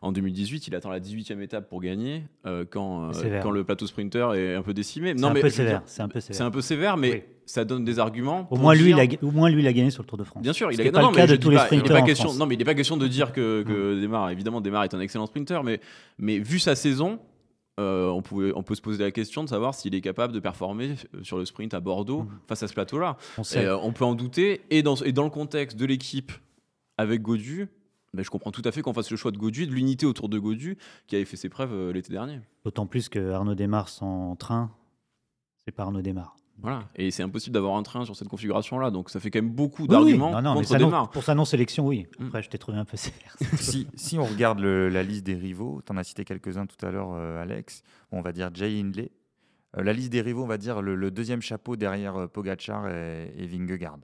en, 0.00 0.10
2018, 0.10 0.68
il 0.68 0.74
attend 0.74 0.88
la 0.88 1.00
18e 1.00 1.40
étape 1.42 1.68
pour 1.68 1.82
gagner 1.82 2.22
quand, 2.70 3.12
quand 3.42 3.50
le 3.50 3.62
plateau 3.62 3.86
sprinter 3.86 4.34
est 4.34 4.54
un 4.54 4.62
peu 4.62 4.72
décimé. 4.72 5.12
C'est 5.16 5.24
un, 5.24 5.34
peu 5.34 5.50
sévère. 5.50 5.82
C'est 5.84 6.02
un 6.02 6.08
peu 6.08 6.20
sévère. 6.20 6.36
C'est 6.36 6.42
un 6.44 6.50
peu 6.50 6.60
sévère, 6.62 6.96
mais 6.96 7.28
ça 7.44 7.66
donne 7.66 7.84
des 7.84 7.98
arguments. 7.98 8.48
Au 8.50 8.56
moins, 8.56 8.74
lui, 8.74 8.90
il 8.90 8.98
a, 8.98 9.04
au 9.22 9.30
moins, 9.30 9.50
lui, 9.50 9.60
il 9.62 9.66
a 9.66 9.72
gagné 9.74 9.90
sur 9.90 10.02
le 10.02 10.08
Tour 10.08 10.18
de 10.18 10.24
France. 10.24 10.42
Bien 10.42 10.54
sûr, 10.54 10.72
il 10.72 10.80
a 10.80 10.84
gagné. 10.84 10.92
pas 10.92 11.02
le 11.02 11.14
cas 11.14 11.26
de 11.26 11.36
tous 11.36 11.50
les 11.50 11.58
sprinters. 11.58 12.04
question, 12.04 12.32
non, 12.34 12.46
mais 12.46 12.54
il 12.54 12.58
n'est 12.58 12.64
pas 12.64 12.74
question 12.74 12.96
de 12.96 13.06
dire 13.06 13.32
que, 13.32 13.62
que 13.62 14.00
Demar, 14.00 14.30
évidemment, 14.30 14.62
Demar 14.62 14.84
est 14.84 14.94
un 14.94 15.00
excellent 15.00 15.26
sprinter, 15.26 15.62
mais, 15.62 15.80
mais 16.18 16.38
vu 16.38 16.58
sa 16.58 16.74
saison, 16.74 17.18
euh, 17.78 18.08
on, 18.08 18.22
pouvait, 18.22 18.52
on 18.54 18.62
peut 18.62 18.74
se 18.74 18.82
poser 18.82 19.02
la 19.02 19.10
question 19.10 19.44
de 19.44 19.48
savoir 19.48 19.74
s'il 19.74 19.94
est 19.94 20.00
capable 20.00 20.32
de 20.32 20.40
performer 20.40 20.96
euh, 21.14 21.22
sur 21.22 21.38
le 21.38 21.44
sprint 21.44 21.74
à 21.74 21.80
Bordeaux 21.80 22.22
mmh. 22.22 22.40
face 22.48 22.62
à 22.62 22.68
ce 22.68 22.74
plateau-là. 22.74 23.16
On, 23.36 23.42
euh, 23.56 23.78
on, 23.80 23.92
peut 23.92 24.04
en 24.04 24.14
douter. 24.14 24.62
Et 24.70 24.82
dans, 24.82 24.96
et 24.96 25.12
dans 25.12 25.24
le 25.24 25.30
contexte 25.30 25.76
de 25.76 25.86
l'équipe 25.86 26.32
avec 26.96 27.22
Godu, 27.22 27.68
ben, 28.14 28.24
je 28.24 28.30
comprends 28.30 28.50
tout 28.50 28.62
à 28.64 28.72
fait 28.72 28.82
qu'on 28.82 28.94
fasse 28.94 29.10
le 29.10 29.16
choix 29.16 29.30
de 29.30 29.38
Godu, 29.38 29.66
de 29.66 29.72
l'unité 29.72 30.06
autour 30.06 30.28
de 30.28 30.38
Godu, 30.38 30.76
qui 31.06 31.14
avait 31.14 31.24
fait 31.24 31.36
ses 31.36 31.48
preuves 31.48 31.90
l'été 31.92 32.12
dernier. 32.12 32.40
D'autant 32.64 32.86
plus 32.86 33.08
que 33.08 33.32
Arnaud 33.32 33.54
démarre 33.54 33.88
en 34.00 34.34
train, 34.34 34.72
c'est 35.64 35.72
pas 35.72 35.84
Arnaud 35.84 36.02
démarre. 36.02 36.37
Voilà. 36.60 36.88
Et 36.96 37.10
c'est 37.10 37.22
impossible 37.22 37.54
d'avoir 37.54 37.76
un 37.76 37.82
train 37.82 38.04
sur 38.04 38.16
cette 38.16 38.28
configuration-là. 38.28 38.90
Donc 38.90 39.10
ça 39.10 39.20
fait 39.20 39.30
quand 39.30 39.40
même 39.40 39.50
beaucoup 39.50 39.86
d'arguments 39.86 40.32
contre 40.32 41.10
Pour 41.10 41.22
sa 41.22 41.34
non-sélection, 41.34 41.86
oui. 41.86 42.06
Mm. 42.18 42.26
Après, 42.26 42.42
je 42.42 42.50
t'ai 42.50 42.58
trouvé 42.58 42.78
un 42.78 42.84
peu 42.84 42.96
sévère. 42.96 43.36
si, 43.58 43.86
si, 43.94 44.18
on 44.18 44.24
regarde 44.24 44.60
la 44.60 45.02
liste 45.02 45.24
des 45.24 45.34
rivaux, 45.34 45.80
tu 45.86 45.92
en 45.92 45.96
as 45.96 46.04
cité 46.04 46.24
quelques-uns 46.24 46.66
tout 46.66 46.84
à 46.84 46.90
l'heure, 46.90 47.12
euh, 47.12 47.42
Alex. 47.42 47.82
on 48.10 48.20
va 48.20 48.32
dire 48.32 48.50
Jay 48.52 48.80
Hindley. 48.80 49.12
Euh, 49.76 49.84
la 49.84 49.92
liste 49.92 50.10
des 50.10 50.20
rivaux, 50.20 50.42
on 50.42 50.48
va 50.48 50.58
dire 50.58 50.82
le, 50.82 51.10
deuxième 51.10 51.42
chapeau 51.42 51.76
derrière 51.76 52.16
euh, 52.16 52.26
Pogachar 52.26 52.88
et, 52.88 53.32
et 53.36 53.46
Vingegaard. 53.46 53.98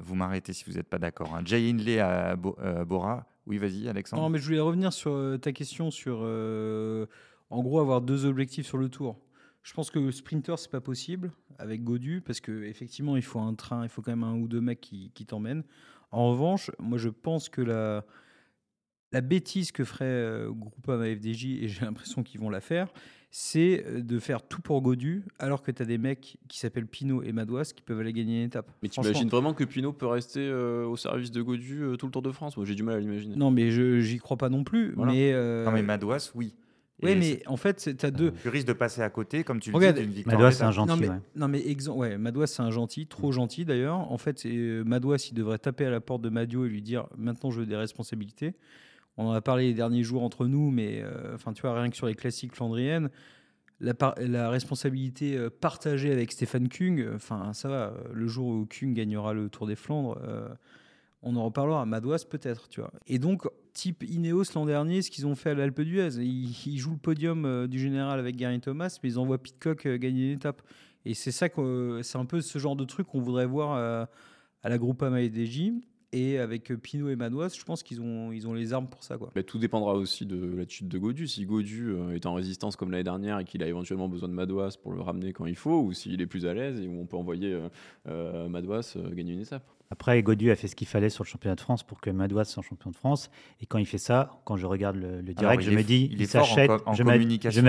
vous 0.00 0.14
m'arrêtez 0.14 0.52
si 0.52 0.64
vous 0.64 0.76
n'êtes 0.76 0.88
pas 0.88 0.98
d'accord. 0.98 1.34
Hein. 1.34 1.42
Jay 1.44 1.68
Hindley 1.68 1.98
à, 1.98 2.36
Bora. 2.36 3.26
Oui, 3.46 3.58
vas-y, 3.58 3.88
Alexandre. 3.88 4.22
Non, 4.22 4.28
mais 4.28 4.38
je 4.38 4.44
voulais 4.44 4.60
revenir 4.60 4.92
sur 4.92 5.38
ta 5.40 5.52
question 5.52 5.90
sur, 5.90 6.18
en 6.20 7.62
gros, 7.62 7.80
avoir 7.80 8.00
deux 8.00 8.26
objectifs 8.26 8.66
sur 8.66 8.78
le 8.78 8.88
tour. 8.88 9.16
Je 9.62 9.74
pense 9.74 9.90
que 9.90 10.10
sprinter, 10.10 10.58
c'est 10.58 10.70
pas 10.70 10.80
possible 10.80 11.32
avec 11.58 11.84
Godu 11.84 12.22
parce 12.24 12.40
qu'effectivement, 12.40 13.16
il 13.16 13.22
faut 13.22 13.40
un 13.40 13.54
train, 13.54 13.82
il 13.82 13.88
faut 13.88 14.02
quand 14.02 14.12
même 14.12 14.24
un 14.24 14.34
ou 14.34 14.48
deux 14.48 14.60
mecs 14.60 14.80
qui, 14.80 15.10
qui 15.14 15.26
t'emmènent. 15.26 15.64
En 16.10 16.30
revanche, 16.30 16.70
moi, 16.78 16.96
je 16.96 17.10
pense 17.10 17.48
que 17.48 17.60
la, 17.60 18.04
la 19.12 19.20
bêtise 19.20 19.72
que 19.72 19.84
ferait 19.84 20.04
euh, 20.06 20.50
Groupama 20.50 21.04
FDJ, 21.04 21.62
et 21.62 21.68
j'ai 21.68 21.80
l'impression 21.84 22.22
qu'ils 22.22 22.40
vont 22.40 22.50
la 22.50 22.60
faire, 22.60 22.88
c'est 23.30 23.84
euh, 23.86 24.00
de 24.00 24.18
faire 24.18 24.42
tout 24.42 24.62
pour 24.62 24.80
Godu, 24.80 25.24
alors 25.38 25.62
que 25.62 25.70
tu 25.70 25.82
as 25.82 25.84
des 25.84 25.98
mecs 25.98 26.38
qui 26.48 26.58
s'appellent 26.58 26.86
Pinot 26.86 27.22
et 27.22 27.32
Madouas 27.32 27.72
qui 27.74 27.82
peuvent 27.82 28.00
aller 28.00 28.12
gagner 28.12 28.40
une 28.40 28.46
étape. 28.46 28.70
Mais 28.82 28.88
tu 28.88 29.00
imagines 29.00 29.28
vraiment 29.28 29.52
que 29.54 29.64
Pinot 29.64 29.92
peut 29.92 30.06
rester 30.06 30.40
euh, 30.40 30.86
au 30.86 30.96
service 30.96 31.30
de 31.30 31.42
Godu 31.42 31.82
tout 31.98 32.06
le 32.06 32.12
Tour 32.12 32.22
de 32.22 32.32
France? 32.32 32.56
Moi, 32.56 32.64
j'ai 32.64 32.74
du 32.74 32.82
mal 32.82 32.96
à 32.96 33.00
l'imaginer. 33.00 33.36
Non, 33.36 33.50
mais 33.50 33.70
je 33.70 34.00
j'y 34.00 34.18
crois 34.18 34.36
pas 34.38 34.48
non 34.48 34.64
plus. 34.64 34.94
Mais, 34.96 35.32
Non, 35.32 35.72
mais 35.72 35.82
Madouas, 35.82 36.32
oui. 36.34 36.54
Oui, 37.02 37.14
mais 37.14 37.42
en 37.46 37.56
fait, 37.56 37.96
tu 37.96 38.06
as 38.06 38.10
deux. 38.10 38.32
Tu 38.42 38.48
risques 38.48 38.66
de 38.66 38.72
passer 38.72 39.02
à 39.02 39.10
côté, 39.10 39.44
comme 39.44 39.60
tu 39.60 39.70
le 39.70 39.78
dis, 39.78 40.00
d'une 40.00 40.10
victoire. 40.10 40.36
Madouas, 40.36 40.52
c'est 40.52 40.64
un 40.64 40.72
gentil. 40.72 40.90
Non, 40.90 40.96
mais, 40.96 41.08
non, 41.36 41.48
mais 41.48 41.66
exemple, 41.66 41.98
ouais, 42.00 42.18
Madouas, 42.18 42.48
c'est 42.48 42.62
un 42.62 42.70
gentil, 42.70 43.06
trop 43.06 43.30
gentil 43.30 43.64
d'ailleurs. 43.64 44.10
En 44.10 44.18
fait, 44.18 44.44
euh, 44.46 44.82
Madouas, 44.84 45.28
il 45.30 45.34
devrait 45.34 45.58
taper 45.58 45.86
à 45.86 45.90
la 45.90 46.00
porte 46.00 46.22
de 46.22 46.28
Madio 46.28 46.66
et 46.66 46.68
lui 46.68 46.82
dire 46.82 47.06
maintenant, 47.16 47.50
je 47.50 47.60
veux 47.60 47.66
des 47.66 47.76
responsabilités. 47.76 48.54
On 49.16 49.26
en 49.26 49.32
a 49.32 49.40
parlé 49.40 49.68
les 49.68 49.74
derniers 49.74 50.02
jours 50.02 50.22
entre 50.22 50.46
nous, 50.46 50.70
mais 50.70 51.00
euh, 51.02 51.34
enfin, 51.34 51.52
tu 51.52 51.62
vois, 51.62 51.80
rien 51.80 51.88
que 51.90 51.96
sur 51.96 52.06
les 52.06 52.14
classiques 52.14 52.54
flandriennes, 52.54 53.10
la, 53.80 53.94
la 54.18 54.50
responsabilité 54.50 55.36
euh, 55.36 55.50
partagée 55.50 56.10
avec 56.10 56.32
Stéphane 56.32 56.68
Kung, 56.68 57.08
enfin, 57.14 57.52
ça 57.52 57.68
va. 57.68 57.94
Le 58.12 58.26
jour 58.26 58.48
où 58.48 58.66
Kung 58.66 58.92
gagnera 58.92 59.34
le 59.34 59.48
Tour 59.48 59.68
des 59.68 59.76
Flandres 59.76 60.18
on 61.22 61.36
en 61.36 61.44
reparlera. 61.44 61.84
Madouas 61.86 62.24
peut-être, 62.28 62.68
tu 62.68 62.80
vois. 62.80 62.92
Et 63.06 63.18
donc, 63.18 63.42
type 63.72 64.02
Ineos 64.02 64.44
l'an 64.54 64.66
dernier, 64.66 65.02
ce 65.02 65.10
qu'ils 65.10 65.26
ont 65.26 65.34
fait 65.34 65.50
à 65.50 65.54
l'Alpe 65.54 65.80
d'Huez, 65.80 66.16
ils, 66.18 66.78
jouent 66.78 66.92
le 66.92 66.98
podium 66.98 67.44
euh, 67.44 67.66
du 67.66 67.78
général 67.78 68.18
avec 68.18 68.36
Gary 68.36 68.60
Thomas, 68.60 68.98
mais 69.02 69.10
ils 69.10 69.18
envoient 69.18 69.38
Pitcock 69.38 69.86
euh, 69.86 69.96
gagner 69.98 70.26
une 70.26 70.36
étape. 70.36 70.62
Et 71.04 71.14
c'est 71.14 71.32
ça 71.32 71.48
que 71.48 72.00
c'est 72.02 72.18
un 72.18 72.24
peu 72.24 72.40
ce 72.40 72.58
genre 72.58 72.76
de 72.76 72.84
truc 72.84 73.06
qu'on 73.06 73.20
voudrait 73.20 73.46
voir 73.46 73.74
euh, 73.76 74.04
à 74.62 74.68
la 74.68 74.78
Groupama 74.78 75.22
et 75.22 75.28
DJ. 75.32 75.72
Et 76.12 76.38
avec 76.38 76.72
Pinot 76.80 77.10
et 77.10 77.16
Madouas, 77.16 77.54
je 77.58 77.64
pense 77.64 77.82
qu'ils 77.82 78.00
ont, 78.00 78.32
ils 78.32 78.48
ont 78.48 78.54
les 78.54 78.72
armes 78.72 78.88
pour 78.88 79.02
ça. 79.02 79.18
Quoi. 79.18 79.30
Tout 79.42 79.58
dépendra 79.58 79.94
aussi 79.94 80.24
de 80.24 80.56
l'attitude 80.56 80.88
de 80.88 80.98
Godu. 80.98 81.28
Si 81.28 81.44
Godu 81.44 81.94
est 82.14 82.24
en 82.24 82.32
résistance 82.32 82.76
comme 82.76 82.90
l'année 82.90 83.04
dernière 83.04 83.38
et 83.38 83.44
qu'il 83.44 83.62
a 83.62 83.68
éventuellement 83.68 84.08
besoin 84.08 84.28
de 84.28 84.34
Madouas 84.34 84.78
pour 84.82 84.92
le 84.92 85.02
ramener 85.02 85.34
quand 85.34 85.44
il 85.44 85.56
faut, 85.56 85.82
ou 85.82 85.92
s'il 85.92 86.20
est 86.20 86.26
plus 86.26 86.46
à 86.46 86.54
l'aise 86.54 86.80
et 86.80 86.88
où 86.88 86.98
on 86.98 87.06
peut 87.06 87.18
envoyer 87.18 87.58
Madouas 88.06 88.96
gagner 89.12 89.34
une 89.34 89.40
étape. 89.40 89.68
Après, 89.90 90.22
Godu 90.22 90.50
a 90.50 90.56
fait 90.56 90.68
ce 90.68 90.76
qu'il 90.76 90.86
fallait 90.86 91.08
sur 91.08 91.24
le 91.24 91.28
championnat 91.28 91.54
de 91.54 91.60
France 91.60 91.82
pour 91.82 92.00
que 92.00 92.10
Madouas 92.10 92.44
soit 92.44 92.62
champion 92.62 92.90
de 92.90 92.96
France. 92.96 93.30
Et 93.60 93.66
quand 93.66 93.78
il 93.78 93.86
fait 93.86 93.98
ça, 93.98 94.40
quand 94.44 94.56
je 94.56 94.66
regarde 94.66 94.96
le, 94.96 95.22
direct, 95.22 95.62
je 95.62 95.70
me 95.70 95.82
dis, 95.82 96.10
il, 96.12 96.26
s'achète. 96.26 96.70
Je, 96.92 97.02
me 97.02 97.18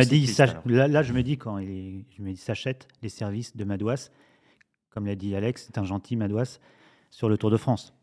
dis, 0.04 0.28
là, 0.66 1.02
je 1.02 1.14
me 1.14 1.24
dis 1.24 1.38
quand 1.38 1.60
il 1.60 2.04
je 2.18 2.22
me 2.22 2.32
dis, 2.32 2.38
s'achète 2.38 2.88
les 3.02 3.10
services 3.10 3.56
de 3.56 3.64
Madouas. 3.64 4.12
Comme 4.90 5.06
l'a 5.06 5.16
dit 5.16 5.36
Alex, 5.36 5.66
c'est 5.68 5.78
un 5.78 5.86
gentil 5.86 6.18
Madouas 6.18 6.60
sur 7.10 7.30
le 7.30 7.38
Tour 7.38 7.52
de 7.52 7.58
France. 7.58 7.94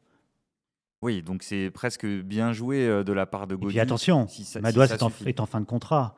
Oui, 1.03 1.23
donc 1.23 1.43
c'est 1.43 1.71
presque 1.71 2.07
bien 2.07 2.53
joué 2.53 2.87
euh, 2.87 3.05
de 3.05 3.13
la 3.13 3.27
part 3.27 3.47
de 3.47 3.55
Godu. 3.55 3.67
Et 3.67 3.71
puis 3.71 3.81
attention, 3.81 4.27
Madouas 4.61 4.87
est, 4.87 5.41
en, 5.41 5.47
fin 5.47 5.61
de 5.61 5.67
contrat. 5.67 6.17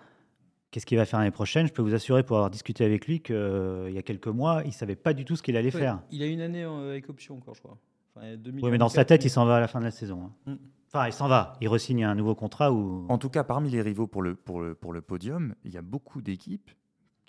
Qu'est-ce 0.70 0.86
qu'il 0.86 0.98
va 0.98 1.06
faire 1.06 1.18
l'année 1.18 1.30
prochaine? 1.30 1.66
Je 1.66 1.72
peux 1.72 1.82
vous 1.82 1.94
assurer, 1.94 2.22
pour 2.22 2.36
avoir 2.36 2.50
discuté 2.50 2.84
avec 2.84 3.06
lui, 3.06 3.20
qu'il 3.20 3.34
euh, 3.34 3.90
y 3.90 3.98
a 3.98 4.02
quelques 4.02 4.28
mois, 4.28 4.62
il 4.64 4.68
ne 4.68 4.72
savait 4.72 4.96
pas 4.96 5.14
du 5.14 5.24
tout 5.24 5.34
ce 5.34 5.42
qu'il 5.42 5.56
allait 5.56 5.70
faire. 5.70 6.00
Il 6.10 6.22
a 6.22 6.26
une 6.26 6.40
année 6.40 6.64
euh, 6.64 6.90
avec 6.90 7.08
option 7.08 7.36
encore, 7.36 7.54
je 7.54 7.60
crois. 7.60 7.78
oui, 8.16 8.70
mais 8.70 8.78
dans 8.78 8.88
sa 8.88 9.04
tête, 9.04 9.24
il 9.24 9.30
s'en 9.30 9.46
va 9.46 9.56
à 9.56 9.60
la 9.60 9.68
fin 9.68 9.80
de 9.80 9.84
la 9.84 9.90
saison. 9.90 10.30
Hein. 10.46 10.52
Mm. 10.52 10.56
Enfin, 10.88 11.06
il 11.06 11.12
s'en 11.12 11.28
va. 11.28 11.54
Il 11.60 11.68
resigne 11.68 12.04
un 12.04 12.14
nouveau 12.14 12.34
contrat. 12.34 12.72
Ou... 12.72 13.04
En 13.08 13.18
tout 13.18 13.28
cas, 13.28 13.44
parmi 13.44 13.70
les 13.70 13.82
rivaux 13.82 14.06
pour 14.06 14.22
le, 14.22 14.34
pour 14.34 14.60
le, 14.60 14.74
pour 14.74 14.92
le 14.92 15.02
podium, 15.02 15.54
il 15.64 15.72
y 15.72 15.76
a 15.76 15.82
beaucoup 15.82 16.22
d'équipes 16.22 16.70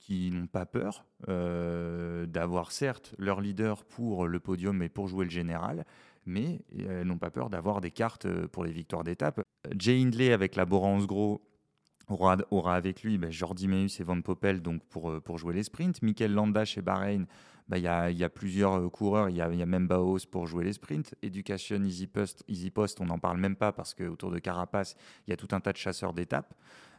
qui 0.09 0.31
n'ont 0.31 0.47
pas 0.47 0.65
peur 0.65 1.05
euh, 1.27 2.25
d'avoir 2.25 2.71
certes 2.71 3.13
leur 3.19 3.41
leader 3.41 3.85
pour 3.85 4.25
le 4.25 4.39
podium 4.39 4.81
et 4.81 4.89
pour 4.89 5.07
jouer 5.07 5.23
le 5.23 5.29
général, 5.29 5.85
mais 6.25 6.61
elles 6.75 7.05
n'ont 7.05 7.19
pas 7.19 7.29
peur 7.29 7.51
d'avoir 7.51 7.79
des 7.79 7.91
cartes 7.91 8.27
pour 8.47 8.63
les 8.63 8.71
victoires 8.71 9.03
d'étape. 9.03 9.41
Jay 9.77 10.01
Hindley 10.01 10.33
avec 10.33 10.55
la 10.55 10.65
Borance 10.65 11.05
Gros 11.05 11.43
aura, 12.07 12.75
avec 12.75 13.03
lui 13.03 13.19
ben, 13.19 13.29
Jordi 13.29 13.67
Meus 13.67 13.99
et 13.99 14.03
Van 14.03 14.19
Poppel 14.19 14.63
donc 14.63 14.83
pour, 14.85 15.11
euh, 15.11 15.21
jouer 15.37 15.53
les 15.53 15.61
sprints. 15.61 16.01
Mikel 16.01 16.33
Landa 16.33 16.65
chez 16.65 16.81
Bahreïn 16.81 17.27
bah, 17.69 17.77
il 17.77 17.83
y, 17.83 17.87
a, 17.87 18.09
y, 18.09 18.23
a, 18.23 18.29
plusieurs 18.29 18.91
coureurs. 18.91 19.29
Il 19.29 19.35
y 19.35 19.41
a, 19.41 19.65
même 19.65 19.87
Baos 19.87 20.25
pour 20.29 20.47
jouer 20.47 20.63
les 20.63 20.73
sprints. 20.73 21.13
Education, 21.21 21.83
Easy 21.83 22.07
Post, 22.07 22.43
Easy 22.47 22.71
Post 22.71 22.99
on 22.99 23.05
n'en 23.05 23.19
parle 23.19 23.37
même 23.37 23.55
pas 23.55 23.71
parce 23.71 23.93
qu'autour 23.93 24.31
de 24.31 24.39
Carapace, 24.39 24.95
il 25.27 25.29
y 25.29 25.33
a 25.33 25.37
tout 25.37 25.49
un 25.51 25.59
tas 25.59 25.71
de 25.71 25.77
chasseurs 25.77 26.13
d'étapes. 26.13 26.55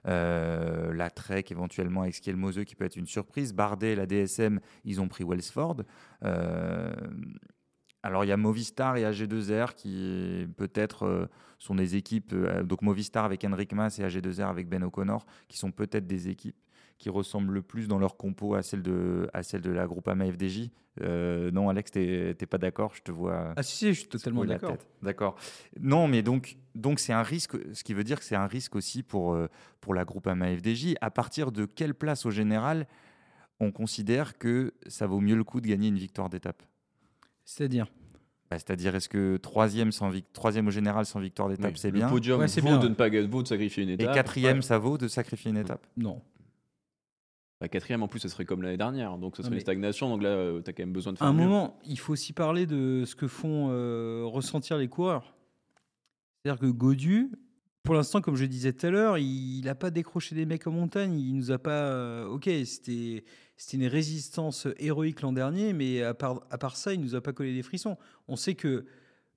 Euh, 0.07 0.95
la 0.95 1.11
Trek 1.11 1.45
éventuellement 1.51 2.03
avec 2.03 2.15
Skelmose 2.15 2.65
qui 2.65 2.77
peut 2.77 2.85
être 2.85 2.97
une 2.97 3.07
surprise. 3.07 3.53
Bardet, 3.53 3.97
la 3.97 4.07
DSM, 4.07 4.61
ils 4.85 5.01
ont 5.01 5.09
pris 5.09 5.25
Wellsford. 5.25 5.83
Euh, 6.25 6.93
alors 8.03 8.25
il 8.25 8.29
y 8.29 8.33
a 8.33 8.37
Movistar 8.37 8.97
et 8.97 9.03
AG2R 9.03 9.75
qui 9.75 10.47
peut-être 10.57 11.03
euh, 11.03 11.27
sont 11.59 11.75
des 11.75 11.97
équipes, 11.97 12.35
donc 12.63 12.81
Movistar 12.81 13.25
avec 13.25 13.45
Henrik 13.45 13.73
Mas 13.75 13.99
et 13.99 14.05
AG2R 14.05 14.49
avec 14.49 14.69
Ben 14.69 14.85
O'Connor, 14.85 15.27
qui 15.49 15.59
sont 15.59 15.73
peut-être 15.73 16.07
des 16.07 16.29
équipes 16.29 16.57
qui 17.01 17.09
ressemblent 17.09 17.55
le 17.55 17.63
plus 17.63 17.89
dans 17.89 17.99
leur 17.99 18.17
compo 18.19 18.55
à 18.55 18.63
celle 18.63 18.83
de, 18.83 19.29
à 19.33 19.43
celle 19.43 19.63
de 19.63 19.71
la 19.71 19.87
Groupama 19.87 20.31
FDJ. 20.31 20.69
Euh, 21.01 21.51
non, 21.51 21.71
Alex, 21.71 21.93
tu 21.93 21.99
n'es 21.99 22.35
pas 22.35 22.59
d'accord 22.59 22.95
Je 22.95 23.01
te 23.01 23.11
vois. 23.11 23.55
Ah, 23.57 23.63
si, 23.63 23.75
si, 23.75 23.89
je 23.95 24.01
suis 24.01 24.09
totalement 24.09 24.45
d'accord. 24.45 24.77
D'accord. 25.03 25.37
Non, 25.81 26.09
mais 26.09 26.23
donc, 26.23 26.59
donc 26.75 27.01
c'est 27.01 27.15
un 27.15 27.23
risque, 27.23 27.57
ce 27.73 27.83
qui 27.83 27.95
veut 27.95 28.05
dire 28.05 28.19
que 28.19 28.25
c'est 28.25 28.37
un 28.37 28.47
risque 28.47 28.77
aussi 28.77 29.03
pour, 29.03 29.33
euh, 29.33 29.49
pour 29.81 29.95
la 29.95 30.05
Groupama 30.05 30.55
FDJ. 30.55 30.95
À 31.01 31.11
partir 31.11 31.53
de 31.53 31.65
quelle 31.65 31.95
place 31.95 32.27
au 32.27 32.31
général 32.31 32.87
on 33.61 33.73
considère 33.73 34.37
que 34.37 34.75
ça 34.87 35.07
vaut 35.07 35.21
mieux 35.21 35.37
le 35.37 35.45
coup 35.45 35.63
de 35.63 35.69
gagner 35.69 35.89
une 35.89 35.99
victoire 35.99 36.29
d'étape? 36.29 36.63
C'est-à-dire? 37.47 37.87
Bah, 38.51 38.59
c'est-à-dire, 38.59 38.95
est-ce 38.95 39.09
que 39.09 39.39
troisième, 39.39 39.91
sans 39.91 40.13
troisième 40.35 40.69
au 40.69 40.71
général 40.71 41.07
sans 41.07 41.21
victoire 41.21 41.49
d'étape, 41.49 41.79
c'est 41.79 41.93
bien? 41.93 42.07
Le 42.07 42.13
podium 42.13 42.45
vaut, 42.45 42.61
bien. 42.63 42.79
de 42.79 42.89
ne 42.89 42.95
pas, 42.95 43.09
vaut 43.09 43.43
de 43.43 43.49
sacrifier 43.49 43.85
une 43.85 43.91
étape. 43.91 44.11
Et 44.11 44.13
quatrième, 44.13 44.61
ça 44.61 44.77
vaut 44.77 44.99
de 44.99 45.09
sacrifier 45.09 45.51
une 45.51 45.57
étape? 45.57 45.87
Non. 45.97 46.21
La 47.61 47.69
quatrième, 47.69 48.03
en 48.03 48.09
plus, 48.09 48.21
ce 48.21 48.29
serait 48.29 48.47
comme 48.47 48.63
l'année 48.63 48.79
dernière. 48.79 49.19
Donc, 49.19 49.37
ce 49.37 49.43
serait 49.43 49.55
une 49.55 49.61
stagnation. 49.61 50.09
Donc 50.09 50.23
là, 50.23 50.31
euh, 50.31 50.63
tu 50.63 50.71
as 50.71 50.73
quand 50.73 50.83
même 50.83 50.93
besoin 50.93 51.13
de 51.13 51.19
faire. 51.19 51.27
À 51.27 51.31
un 51.31 51.35
moment, 51.35 51.79
il 51.85 51.99
faut 51.99 52.15
aussi 52.15 52.33
parler 52.33 52.67
de 52.67 53.05
ce 53.07 53.15
que 53.15 53.29
font 53.29 53.69
euh, 53.71 54.23
ressentir 54.25 54.79
les 54.79 54.89
coureurs. 54.89 55.35
C'est-à-dire 56.43 56.59
que 56.59 56.67
Godu, 56.67 57.31
pour 57.83 57.95
l'instant, 57.95 58.23
comme 58.23 58.37
je 58.37 58.47
disais 58.47 58.73
tout 58.73 58.87
à 58.87 58.91
l'heure, 58.91 59.19
il 59.19 59.61
n'a 59.63 59.75
pas 59.75 59.91
décroché 59.91 60.35
des 60.35 60.47
mecs 60.47 60.67
en 60.67 60.71
montagne. 60.71 61.21
Il 61.21 61.37
nous 61.37 61.51
a 61.51 61.59
pas. 61.59 61.71
Euh, 61.71 62.27
ok, 62.29 62.49
c'était 62.65 63.25
une 63.75 63.87
résistance 63.87 64.67
héroïque 64.79 65.21
l'an 65.21 65.33
dernier, 65.33 65.75
mais 65.75 66.03
à 66.03 66.15
part, 66.15 66.41
à 66.51 66.57
part 66.57 66.79
ça, 66.79 66.95
il 66.95 67.01
nous 67.01 67.15
a 67.15 67.21
pas 67.21 67.35
collé 67.35 67.53
des 67.53 67.63
frissons. 67.63 67.99
On 68.27 68.37
sait 68.37 68.55
que 68.55 68.87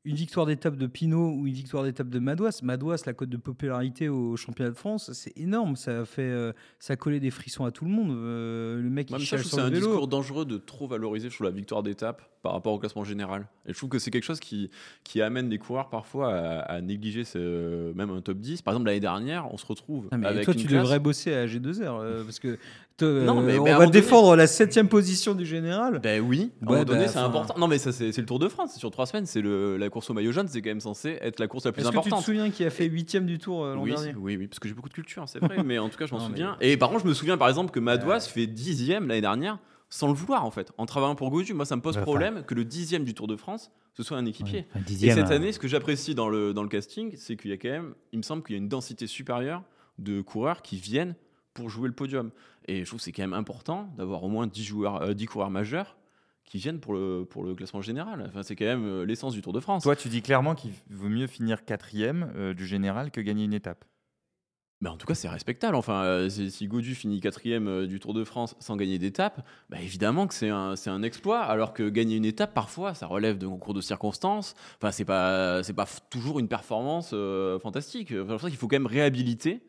une 0.05 0.15
victoire 0.15 0.45
d'étape 0.45 0.75
de 0.75 0.87
Pinot 0.87 1.31
ou 1.31 1.47
une 1.47 1.53
victoire 1.53 1.83
d'étape 1.83 2.09
de 2.09 2.19
Madouas. 2.19 2.59
Madouas, 2.61 3.03
la 3.05 3.13
cote 3.13 3.29
de 3.29 3.37
popularité 3.37 4.09
au 4.09 4.35
championnat 4.35 4.71
de 4.71 4.75
France, 4.75 5.13
c'est 5.13 5.37
énorme. 5.37 5.75
Ça 5.75 6.01
a 6.01 6.05
fait, 6.05 6.21
euh, 6.23 6.51
ça 6.79 6.95
collé 6.95 7.19
des 7.19 7.31
frissons 7.31 7.65
à 7.65 7.71
tout 7.71 7.85
le 7.85 7.91
monde. 7.91 8.11
Euh, 8.11 8.81
le 8.81 8.89
mec, 8.89 9.07
qui 9.07 9.25
c'est 9.25 9.59
un 9.59 9.71
discours 9.71 10.07
dangereux 10.07 10.45
de 10.45 10.57
trop 10.57 10.87
valoriser 10.87 11.29
sur 11.29 11.45
la 11.45 11.51
victoire 11.51 11.83
d'étape 11.83 12.32
par 12.43 12.51
rapport 12.51 12.73
au 12.73 12.77
classement 12.77 13.05
général. 13.05 13.47
Et 13.65 13.71
je 13.71 13.77
trouve 13.77 13.89
que 13.89 13.99
c'est 13.99 14.11
quelque 14.11 14.25
chose 14.25 14.41
qui, 14.41 14.69
qui 15.05 15.21
amène 15.21 15.49
les 15.49 15.57
coureurs 15.57 15.89
parfois 15.89 16.33
à, 16.33 16.81
négliger 16.81 17.23
ce, 17.23 17.93
même 17.93 18.11
un 18.11 18.21
top 18.21 18.37
10. 18.37 18.61
Par 18.61 18.73
exemple, 18.73 18.87
l'année 18.87 18.99
dernière, 18.99 19.51
on 19.51 19.57
se 19.57 19.65
retrouve. 19.65 20.09
Ah, 20.11 20.17
avec 20.27 20.43
toi, 20.43 20.53
tu 20.53 20.67
devrais 20.67 20.99
bosser 20.99 21.33
à 21.33 21.47
G2R 21.47 22.01
euh, 22.01 22.23
parce 22.25 22.39
que 22.39 22.59
non, 23.01 23.41
mais, 23.41 23.57
on 23.57 23.63
va 23.63 23.87
défendre 23.87 24.35
la 24.35 24.45
septième 24.45 24.87
position 24.87 25.33
du 25.33 25.45
général. 25.45 25.99
Ben 25.99 26.21
oui, 26.21 26.51
à 26.61 26.65
un 26.65 26.69
moment 26.69 26.83
donné, 26.83 27.05
bah, 27.05 27.07
c'est 27.07 27.19
important. 27.19 27.55
Non, 27.57 27.67
mais 27.67 27.77
ça, 27.77 27.91
c'est 27.91 28.15
le 28.15 28.25
Tour 28.25 28.39
de 28.39 28.47
France. 28.49 28.77
Sur 28.77 28.91
trois 28.91 29.05
semaines, 29.05 29.25
c'est 29.25 29.41
la 29.41 29.89
course 29.89 30.09
au 30.09 30.13
maillot 30.13 30.31
jaune. 30.31 30.47
C'est 30.47 30.61
quand 30.61 30.69
même 30.69 30.79
censé 30.79 31.17
être 31.21 31.39
la 31.39 31.47
course 31.47 31.65
la 31.65 31.71
plus 31.71 31.87
importante. 31.87 32.03
Que 32.03 32.09
tu 32.17 32.21
te 32.21 32.25
souviens 32.25 32.49
qui 32.49 32.63
a 32.65 32.69
fait 32.69 32.85
huitième 32.85 33.25
du 33.25 33.39
Tour 33.39 33.63
euh, 33.63 33.75
l'an 33.75 33.83
oui, 33.83 33.91
dernier? 33.91 34.13
Oui, 34.15 34.37
oui, 34.37 34.47
parce 34.47 34.59
que 34.59 34.67
j'ai 34.67 34.73
beaucoup 34.73 34.89
de 34.89 34.93
culture, 34.93 35.23
c'est 35.27 35.39
vrai. 35.39 35.63
mais 35.65 35.79
en 35.79 35.89
tout 35.89 35.97
cas, 35.97 36.05
je 36.05 36.13
m'en 36.13 36.19
souviens. 36.19 36.57
Et 36.61 36.77
par 36.77 36.89
contre, 36.89 37.03
je 37.03 37.07
me 37.07 37.13
souviens 37.13 37.37
par 37.37 37.49
exemple 37.49 37.71
que 37.71 37.79
Madouas 37.79 38.21
fait 38.21 38.47
dixième 38.47 39.07
l'année 39.07 39.21
dernière 39.21 39.57
sans 39.93 40.07
le 40.07 40.13
vouloir 40.13 40.43
en 40.43 40.49
fait. 40.49 40.71
En 40.79 40.87
travaillant 40.87 41.13
pour 41.13 41.29
Gaudu, 41.29 41.53
moi 41.53 41.65
ça 41.65 41.75
me 41.75 41.81
pose 41.81 41.97
problème 41.97 42.43
que 42.45 42.55
le 42.55 42.65
dixième 42.65 43.03
du 43.03 43.13
Tour 43.13 43.27
de 43.27 43.35
France 43.35 43.71
ce 43.93 44.01
soit 44.01 44.17
un 44.17 44.25
équipier. 44.25 44.65
et 44.89 45.11
cette 45.11 45.29
euh, 45.29 45.35
année, 45.35 45.51
ce 45.51 45.59
que 45.59 45.67
j'apprécie 45.67 46.15
dans 46.15 46.27
le, 46.27 46.51
dans 46.51 46.63
le 46.63 46.69
casting, 46.69 47.13
c'est 47.15 47.35
qu'il 47.35 47.51
y 47.51 47.53
a 47.53 47.57
quand 47.57 47.69
même, 47.69 47.93
il 48.11 48.17
me 48.17 48.23
semble 48.23 48.41
qu'il 48.41 48.55
y 48.55 48.57
a 48.57 48.61
une 48.61 48.69
densité 48.69 49.05
supérieure 49.05 49.61
de 49.99 50.21
coureurs 50.21 50.63
qui 50.63 50.77
viennent 50.77 51.15
pour 51.53 51.69
jouer 51.69 51.87
le 51.89 51.93
podium. 51.93 52.31
Et 52.67 52.79
je 52.79 52.85
trouve 52.85 52.97
que 52.97 53.03
c'est 53.03 53.11
quand 53.11 53.21
même 53.21 53.35
important 53.35 53.93
d'avoir 53.95 54.23
au 54.23 54.29
moins 54.29 54.47
10, 54.47 54.63
joueurs, 54.63 55.13
10 55.13 55.23
euh, 55.23 55.27
coureurs 55.27 55.51
majeurs 55.51 55.95
qui 56.43 56.57
viennent 56.57 56.79
pour 56.79 56.95
le, 56.95 57.27
pour 57.29 57.43
le 57.43 57.53
classement 57.53 57.81
général. 57.81 58.25
Enfin, 58.27 58.41
c'est 58.41 58.55
quand 58.55 58.65
même 58.65 58.85
euh, 58.85 59.05
l'essence 59.05 59.33
du 59.35 59.43
Tour 59.43 59.53
de 59.53 59.59
France. 59.59 59.83
Toi, 59.83 59.95
tu 59.95 60.09
dis 60.09 60.23
clairement 60.23 60.55
qu'il 60.55 60.71
vaut 60.89 61.09
mieux 61.09 61.27
finir 61.27 61.65
quatrième 61.65 62.53
du 62.55 62.65
général 62.65 63.11
que 63.11 63.21
gagner 63.21 63.45
une 63.45 63.53
étape. 63.53 63.85
Bah, 64.83 64.91
en 64.91 64.97
tout 64.97 65.07
cas, 65.07 65.15
c'est 65.15 65.29
respectable. 65.29 65.77
Enfin, 65.77 66.03
euh, 66.03 66.27
si 66.27 66.67
Godu 66.67 66.93
finit 66.93 67.21
quatrième 67.21 67.69
euh, 67.69 67.87
du 67.87 68.01
Tour 68.01 68.13
de 68.13 68.25
France 68.25 68.57
sans 68.59 68.75
gagner 68.75 68.99
d'étape, 68.99 69.47
bah, 69.69 69.77
évidemment 69.81 70.27
que 70.27 70.33
c'est 70.33 70.49
un, 70.49 71.03
exploit. 71.03 71.39
Alors 71.39 71.71
que 71.71 71.87
gagner 71.87 72.17
une 72.17 72.25
étape, 72.25 72.53
parfois, 72.53 72.93
ça 72.93 73.07
relève 73.07 73.37
de 73.37 73.47
concours 73.47 73.73
de 73.73 73.79
circonstances. 73.79 74.55
Enfin, 74.81 74.91
c'est 74.91 75.05
pas, 75.05 75.61
toujours 76.09 76.39
une 76.39 76.49
performance 76.49 77.11
euh, 77.13 77.59
fantastique. 77.59 78.09
C'est 78.09 78.25
pour 78.25 78.41
ça 78.41 78.49
qu'il 78.49 78.57
faut 78.57 78.67
quand 78.67 78.75
même 78.75 78.85
réhabiliter 78.85 79.61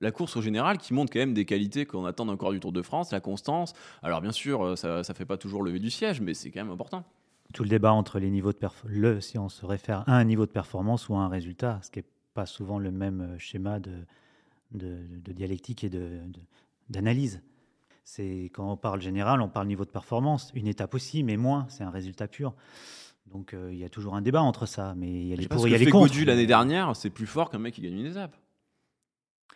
la 0.00 0.10
course 0.10 0.34
au 0.34 0.40
général 0.40 0.78
qui 0.78 0.94
montre 0.94 1.12
quand 1.12 1.18
même 1.18 1.34
des 1.34 1.44
qualités 1.44 1.84
qu'on 1.84 2.06
attend 2.06 2.26
encore 2.28 2.52
du 2.52 2.58
Tour 2.58 2.72
de 2.72 2.80
France, 2.80 3.12
la 3.12 3.20
constance. 3.20 3.74
Alors 4.02 4.22
bien 4.22 4.32
sûr, 4.32 4.78
ça 4.78 5.00
ne 5.06 5.14
fait 5.14 5.26
pas 5.26 5.36
toujours 5.36 5.62
lever 5.62 5.78
du 5.78 5.90
siège, 5.90 6.22
mais 6.22 6.32
c'est 6.32 6.50
quand 6.50 6.64
même 6.64 6.72
important. 6.72 7.04
Tout 7.52 7.64
le 7.64 7.68
débat 7.68 7.92
entre 7.92 8.18
les 8.18 8.30
niveaux 8.30 8.52
de 8.52 8.56
performance, 8.56 9.20
si 9.20 9.38
on 9.38 9.50
se 9.50 9.66
réfère 9.66 10.04
à 10.06 10.16
un 10.16 10.24
niveau 10.24 10.46
de 10.46 10.50
performance 10.50 11.10
ou 11.10 11.16
à 11.16 11.18
un 11.18 11.28
résultat, 11.28 11.80
ce 11.82 11.90
qui 11.90 11.98
n'est 11.98 12.06
pas 12.32 12.46
souvent 12.46 12.78
le 12.78 12.90
même 12.90 13.36
schéma 13.38 13.78
de, 13.78 13.92
de, 14.74 15.32
dialectique 15.32 15.84
et 15.84 15.90
d'analyse. 16.88 17.42
C'est 18.04 18.50
quand 18.52 18.70
on 18.70 18.76
parle 18.76 19.00
général, 19.00 19.40
on 19.40 19.48
parle 19.48 19.66
niveau 19.66 19.84
de 19.84 19.90
performance, 19.90 20.50
une 20.54 20.66
étape 20.66 20.94
aussi, 20.94 21.22
mais 21.22 21.36
moins, 21.36 21.66
c'est 21.70 21.84
un 21.84 21.90
résultat 21.90 22.28
pur. 22.28 22.54
Donc 23.26 23.54
euh, 23.54 23.70
il 23.72 23.78
y 23.78 23.84
a 23.84 23.88
toujours 23.88 24.14
un 24.14 24.20
débat 24.20 24.42
entre 24.42 24.66
ça, 24.66 24.94
mais 24.96 25.10
il 25.10 25.26
y 25.26 25.32
a 25.32 25.36
les 25.36 25.48
pour, 25.48 25.66
il 25.66 25.70
y 25.70 25.74
a 25.74 25.78
les 25.78 25.86
contre. 25.86 26.14
l'année 26.26 26.46
dernière, 26.46 26.94
c'est 26.94 27.08
plus 27.08 27.26
fort 27.26 27.50
qu'un 27.50 27.58
mec 27.58 27.74
qui 27.74 27.80
gagne 27.80 27.98
une 27.98 28.06
étape. 28.06 28.36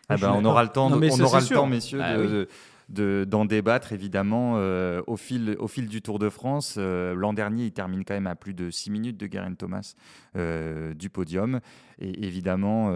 Ah 0.07 0.17
ben, 0.17 0.31
on 0.31 0.43
aura 0.43 0.63
le 0.63 0.69
temps, 0.69 0.87
on 0.87 1.19
aura 1.21 1.39
le 1.39 1.47
temps, 1.47 1.67
messieurs, 1.67 2.01
ah 2.01 2.17
de, 2.17 2.47
d'en 2.89 3.45
débattre 3.45 3.93
évidemment 3.93 4.53
euh, 4.57 5.01
au, 5.05 5.15
fil, 5.15 5.55
au 5.59 5.67
fil 5.67 5.87
du 5.87 6.01
Tour 6.01 6.17
de 6.17 6.29
France. 6.29 6.75
Euh, 6.77 7.13
l'an 7.13 7.33
dernier, 7.33 7.65
il 7.65 7.71
termine 7.71 8.03
quand 8.03 8.15
même 8.15 8.27
à 8.27 8.35
plus 8.35 8.53
de 8.53 8.71
6 8.71 8.89
minutes 8.89 9.17
de 9.17 9.27
Guerin 9.27 9.53
Thomas 9.53 9.93
euh, 10.35 10.93
du 10.95 11.09
podium. 11.09 11.59
Et 12.01 12.25
évidemment, 12.25 12.93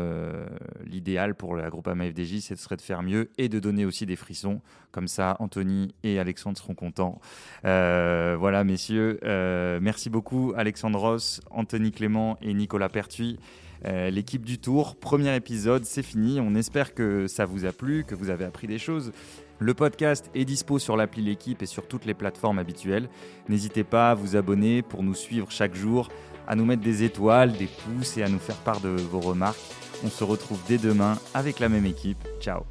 l'idéal 0.85 1.35
pour 1.35 1.57
la 1.57 1.69
groupe 1.69 1.89
AMFDJ, 1.89 2.39
ce 2.39 2.55
serait 2.55 2.77
de 2.77 2.81
faire 2.81 3.03
mieux 3.03 3.31
et 3.37 3.49
de 3.49 3.59
donner 3.59 3.83
aussi 3.83 4.05
des 4.05 4.15
frissons. 4.15 4.61
Comme 4.93 5.09
ça, 5.09 5.35
Anthony 5.39 5.93
et 6.03 6.19
Alexandre 6.19 6.57
seront 6.57 6.73
contents. 6.73 7.19
voilà, 7.63 8.63
messieurs. 8.63 9.19
merci 9.81 10.09
beaucoup, 10.09 10.53
Alexandre 10.55 10.97
Ross, 10.97 11.41
Anthony 11.51 11.91
Clément 11.91 12.37
et 12.41 12.53
Nicolas 12.53 12.87
Pertuis. 12.87 13.39
l'équipe 13.83 14.45
du 14.45 14.57
Tour. 14.57 14.95
Premier 14.95 15.35
épisode, 15.35 15.83
c'est 15.83 16.01
fini. 16.01 16.39
On 16.39 16.55
espère 16.55 16.93
que 16.93 17.27
ça 17.27 17.43
vous 17.43 17.65
a 17.65 17.73
plu, 17.73 18.05
que 18.05 18.15
vous 18.15 18.29
avez 18.29 18.45
appris 18.45 18.67
des 18.67 18.79
choses. 18.79 19.11
Le 19.63 19.73
podcast 19.73 20.29
est 20.35 20.43
dispo 20.43 20.77
sur 20.77 20.97
l'appli 20.97 21.21
L'équipe 21.21 21.61
et 21.61 21.65
sur 21.65 21.87
toutes 21.87 22.03
les 22.03 22.13
plateformes 22.13 22.59
habituelles. 22.59 23.07
N'hésitez 23.47 23.85
pas 23.85 24.11
à 24.11 24.13
vous 24.13 24.35
abonner 24.35 24.81
pour 24.81 25.03
nous 25.03 25.13
suivre 25.13 25.49
chaque 25.51 25.73
jour, 25.73 26.09
à 26.49 26.57
nous 26.57 26.65
mettre 26.65 26.81
des 26.81 27.03
étoiles, 27.03 27.53
des 27.53 27.67
pouces 27.67 28.17
et 28.17 28.23
à 28.23 28.27
nous 28.27 28.39
faire 28.39 28.57
part 28.57 28.81
de 28.81 28.89
vos 28.89 29.21
remarques. 29.21 29.61
On 30.03 30.09
se 30.09 30.25
retrouve 30.25 30.59
dès 30.67 30.77
demain 30.77 31.17
avec 31.33 31.61
la 31.61 31.69
même 31.69 31.85
équipe. 31.85 32.21
Ciao 32.41 32.63